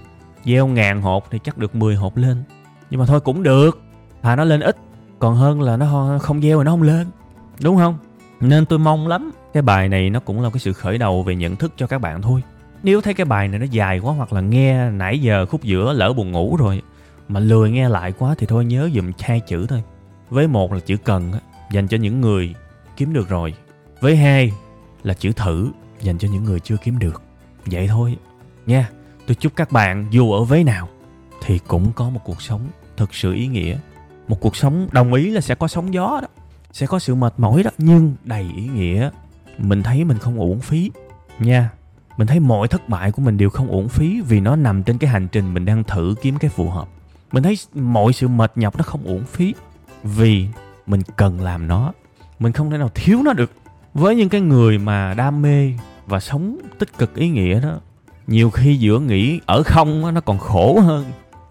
Gieo 0.45 0.67
ngàn 0.67 1.01
hộp 1.01 1.25
thì 1.31 1.39
chắc 1.43 1.57
được 1.57 1.75
10 1.75 1.95
hộp 1.95 2.17
lên. 2.17 2.43
Nhưng 2.89 2.99
mà 2.99 3.05
thôi 3.05 3.19
cũng 3.19 3.43
được 3.43 3.81
thà 4.27 4.35
nó 4.35 4.43
lên 4.43 4.59
ít, 4.59 4.77
còn 5.19 5.35
hơn 5.35 5.61
là 5.61 5.77
nó 5.77 6.17
không 6.21 6.41
gieo 6.41 6.57
mà 6.57 6.63
nó 6.63 6.71
không 6.71 6.81
lên. 6.81 7.07
Đúng 7.61 7.77
không? 7.77 7.97
Nên 8.41 8.65
tôi 8.65 8.79
mong 8.79 9.07
lắm, 9.07 9.31
cái 9.53 9.63
bài 9.63 9.89
này 9.89 10.09
nó 10.09 10.19
cũng 10.19 10.41
là 10.41 10.49
cái 10.49 10.59
sự 10.59 10.73
khởi 10.73 10.97
đầu 10.97 11.23
về 11.23 11.35
nhận 11.35 11.55
thức 11.55 11.73
cho 11.77 11.87
các 11.87 12.01
bạn 12.01 12.21
thôi. 12.21 12.43
Nếu 12.83 13.01
thấy 13.01 13.13
cái 13.13 13.25
bài 13.25 13.47
này 13.47 13.59
nó 13.59 13.65
dài 13.65 13.99
quá 13.99 14.13
hoặc 14.13 14.33
là 14.33 14.41
nghe 14.41 14.89
nãy 14.89 15.19
giờ 15.19 15.45
khúc 15.45 15.63
giữa 15.63 15.93
lỡ 15.93 16.13
buồn 16.13 16.31
ngủ 16.31 16.55
rồi, 16.59 16.81
mà 17.27 17.39
lười 17.39 17.71
nghe 17.71 17.89
lại 17.89 18.11
quá 18.11 18.35
thì 18.37 18.47
thôi 18.47 18.65
nhớ 18.65 18.89
dùm 18.95 19.11
hai 19.19 19.39
chữ 19.39 19.65
thôi. 19.69 19.83
Với 20.29 20.47
một 20.47 20.73
là 20.73 20.79
chữ 20.79 20.97
cần 20.97 21.31
dành 21.71 21.87
cho 21.87 21.97
những 21.97 22.21
người 22.21 22.55
kiếm 22.97 23.13
được 23.13 23.29
rồi. 23.29 23.53
Với 24.01 24.15
hai 24.15 24.51
là 25.03 25.13
chữ 25.13 25.31
thử, 25.31 25.69
dành 26.01 26.17
cho 26.17 26.27
những 26.31 26.43
người 26.43 26.59
chưa 26.59 26.77
kiếm 26.83 26.99
được. 26.99 27.21
Vậy 27.65 27.87
thôi. 27.87 28.17
Nha, 28.65 28.89
tôi 29.27 29.35
chúc 29.35 29.55
các 29.55 29.71
bạn 29.71 30.07
dù 30.11 30.31
ở 30.31 30.43
vế 30.43 30.63
nào 30.63 30.89
thì 31.45 31.59
cũng 31.67 31.91
có 31.95 32.09
một 32.09 32.21
cuộc 32.23 32.41
sống 32.41 32.61
thực 32.97 33.15
sự 33.15 33.33
ý 33.33 33.47
nghĩa 33.47 33.77
một 34.27 34.39
cuộc 34.39 34.55
sống 34.55 34.87
đồng 34.91 35.13
ý 35.13 35.29
là 35.31 35.41
sẽ 35.41 35.55
có 35.55 35.67
sóng 35.67 35.93
gió 35.93 36.19
đó, 36.21 36.27
sẽ 36.71 36.87
có 36.87 36.99
sự 36.99 37.15
mệt 37.15 37.33
mỏi 37.37 37.63
đó. 37.63 37.71
Nhưng 37.77 38.15
đầy 38.23 38.51
ý 38.57 38.67
nghĩa, 38.67 39.09
mình 39.57 39.83
thấy 39.83 40.03
mình 40.03 40.17
không 40.17 40.39
uổng 40.39 40.59
phí 40.59 40.91
nha. 41.39 41.69
Mình 42.17 42.27
thấy 42.27 42.39
mọi 42.39 42.67
thất 42.67 42.89
bại 42.89 43.11
của 43.11 43.21
mình 43.21 43.37
đều 43.37 43.49
không 43.49 43.67
uổng 43.67 43.89
phí 43.89 44.21
vì 44.21 44.39
nó 44.39 44.55
nằm 44.55 44.83
trên 44.83 44.97
cái 44.97 45.09
hành 45.09 45.27
trình 45.27 45.53
mình 45.53 45.65
đang 45.65 45.83
thử 45.83 46.15
kiếm 46.21 46.37
cái 46.37 46.49
phù 46.49 46.69
hợp. 46.69 46.87
Mình 47.31 47.43
thấy 47.43 47.57
mọi 47.73 48.13
sự 48.13 48.27
mệt 48.27 48.51
nhọc 48.55 48.77
nó 48.77 48.83
không 48.83 49.03
uổng 49.03 49.23
phí 49.25 49.53
vì 50.03 50.47
mình 50.87 51.01
cần 51.15 51.41
làm 51.41 51.67
nó. 51.67 51.93
Mình 52.39 52.51
không 52.51 52.71
thể 52.71 52.77
nào 52.77 52.89
thiếu 52.95 53.21
nó 53.23 53.33
được. 53.33 53.51
Với 53.93 54.15
những 54.15 54.29
cái 54.29 54.41
người 54.41 54.77
mà 54.77 55.13
đam 55.13 55.41
mê 55.41 55.73
và 56.05 56.19
sống 56.19 56.57
tích 56.79 56.97
cực 56.97 57.15
ý 57.15 57.29
nghĩa 57.29 57.59
đó, 57.59 57.79
nhiều 58.27 58.49
khi 58.49 58.75
giữa 58.75 58.99
nghĩ 58.99 59.39
ở 59.45 59.63
không 59.63 60.13
nó 60.13 60.21
còn 60.21 60.37
khổ 60.37 60.79
hơn 60.79 61.05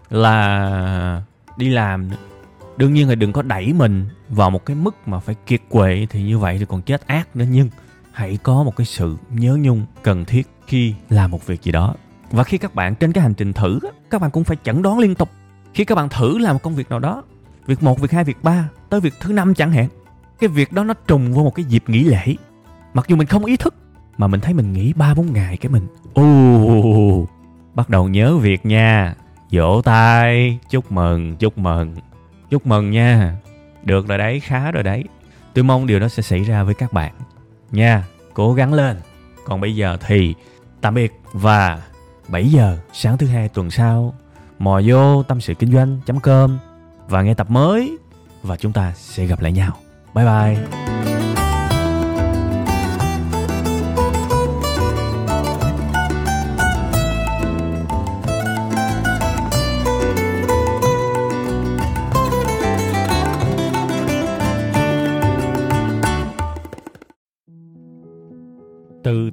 là 0.09 1.21
đi 1.57 1.69
làm 1.69 2.09
nữa 2.09 2.17
đương 2.77 2.93
nhiên 2.93 3.09
là 3.09 3.15
đừng 3.15 3.33
có 3.33 3.41
đẩy 3.41 3.73
mình 3.73 4.05
vào 4.29 4.49
một 4.49 4.65
cái 4.65 4.75
mức 4.75 4.95
mà 5.07 5.19
phải 5.19 5.35
kiệt 5.45 5.61
quệ 5.69 6.07
thì 6.09 6.23
như 6.23 6.39
vậy 6.39 6.57
thì 6.59 6.65
còn 6.65 6.81
chết 6.81 7.07
ác 7.07 7.35
nữa. 7.35 7.45
Nhưng 7.49 7.69
hãy 8.11 8.37
có 8.43 8.63
một 8.63 8.75
cái 8.75 8.85
sự 8.85 9.17
nhớ 9.29 9.57
nhung 9.61 9.85
cần 10.03 10.25
thiết 10.25 10.47
khi 10.67 10.93
làm 11.09 11.31
một 11.31 11.45
việc 11.45 11.63
gì 11.63 11.71
đó. 11.71 11.95
Và 12.31 12.43
khi 12.43 12.57
các 12.57 12.75
bạn 12.75 12.95
trên 12.95 13.11
cái 13.11 13.21
hành 13.21 13.33
trình 13.33 13.53
thử 13.53 13.79
các 14.09 14.21
bạn 14.21 14.31
cũng 14.31 14.43
phải 14.43 14.57
chẩn 14.63 14.81
đoán 14.81 14.99
liên 14.99 15.15
tục. 15.15 15.29
Khi 15.73 15.85
các 15.85 15.95
bạn 15.95 16.09
thử 16.09 16.37
làm 16.37 16.55
một 16.55 16.63
công 16.63 16.75
việc 16.75 16.89
nào 16.89 16.99
đó, 16.99 17.23
việc 17.65 17.83
một, 17.83 17.99
việc 17.99 18.11
hai, 18.11 18.23
việc 18.23 18.43
ba, 18.43 18.69
tới 18.89 18.99
việc 19.01 19.13
thứ 19.19 19.33
năm 19.33 19.53
chẳng 19.53 19.71
hạn, 19.71 19.87
cái 20.39 20.47
việc 20.47 20.71
đó 20.71 20.83
nó 20.83 20.93
trùng 20.93 21.33
vào 21.33 21.43
một 21.43 21.55
cái 21.55 21.65
dịp 21.65 21.83
nghỉ 21.87 22.03
lễ. 22.03 22.35
Mặc 22.93 23.05
dù 23.07 23.15
mình 23.15 23.27
không 23.27 23.45
ý 23.45 23.57
thức, 23.57 23.75
mà 24.17 24.27
mình 24.27 24.39
thấy 24.39 24.53
mình 24.53 24.73
nghỉ 24.73 24.93
ba, 24.93 25.13
bốn 25.13 25.33
ngày 25.33 25.57
cái 25.57 25.71
mình 25.71 25.87
ồ 26.13 27.25
bắt 27.73 27.89
đầu 27.89 28.07
nhớ 28.07 28.37
việc 28.37 28.65
nha. 28.65 29.15
Vỗ 29.51 29.81
tay. 29.81 30.59
Chúc 30.69 30.91
mừng 30.91 31.35
chúc 31.35 31.57
mừng 31.57 31.95
chúc 32.49 32.67
mừng 32.67 32.91
nha. 32.91 33.35
Được 33.83 34.07
rồi 34.07 34.17
đấy, 34.17 34.39
khá 34.39 34.71
rồi 34.71 34.83
đấy. 34.83 35.03
Tôi 35.53 35.63
mong 35.63 35.87
điều 35.87 35.99
đó 35.99 36.07
sẽ 36.07 36.23
xảy 36.23 36.43
ra 36.43 36.63
với 36.63 36.73
các 36.73 36.93
bạn. 36.93 37.13
Nha, 37.71 38.03
cố 38.33 38.53
gắng 38.53 38.73
lên. 38.73 38.97
Còn 39.45 39.61
bây 39.61 39.75
giờ 39.75 39.97
thì 40.07 40.35
tạm 40.81 40.93
biệt 40.93 41.13
và 41.33 41.81
7 42.27 42.49
giờ 42.49 42.77
sáng 42.93 43.17
thứ 43.17 43.27
hai 43.27 43.49
tuần 43.49 43.71
sau, 43.71 44.13
mò 44.59 44.81
vô 44.85 45.23
tâm 45.23 45.41
sự 45.41 45.53
kinh 45.53 45.71
doanh 45.71 45.99
com 46.23 46.57
và 47.07 47.21
nghe 47.21 47.33
tập 47.33 47.49
mới 47.49 47.97
và 48.43 48.55
chúng 48.55 48.73
ta 48.73 48.93
sẽ 48.95 49.25
gặp 49.25 49.41
lại 49.41 49.51
nhau. 49.51 49.77
Bye 50.13 50.25
bye. 50.25 50.86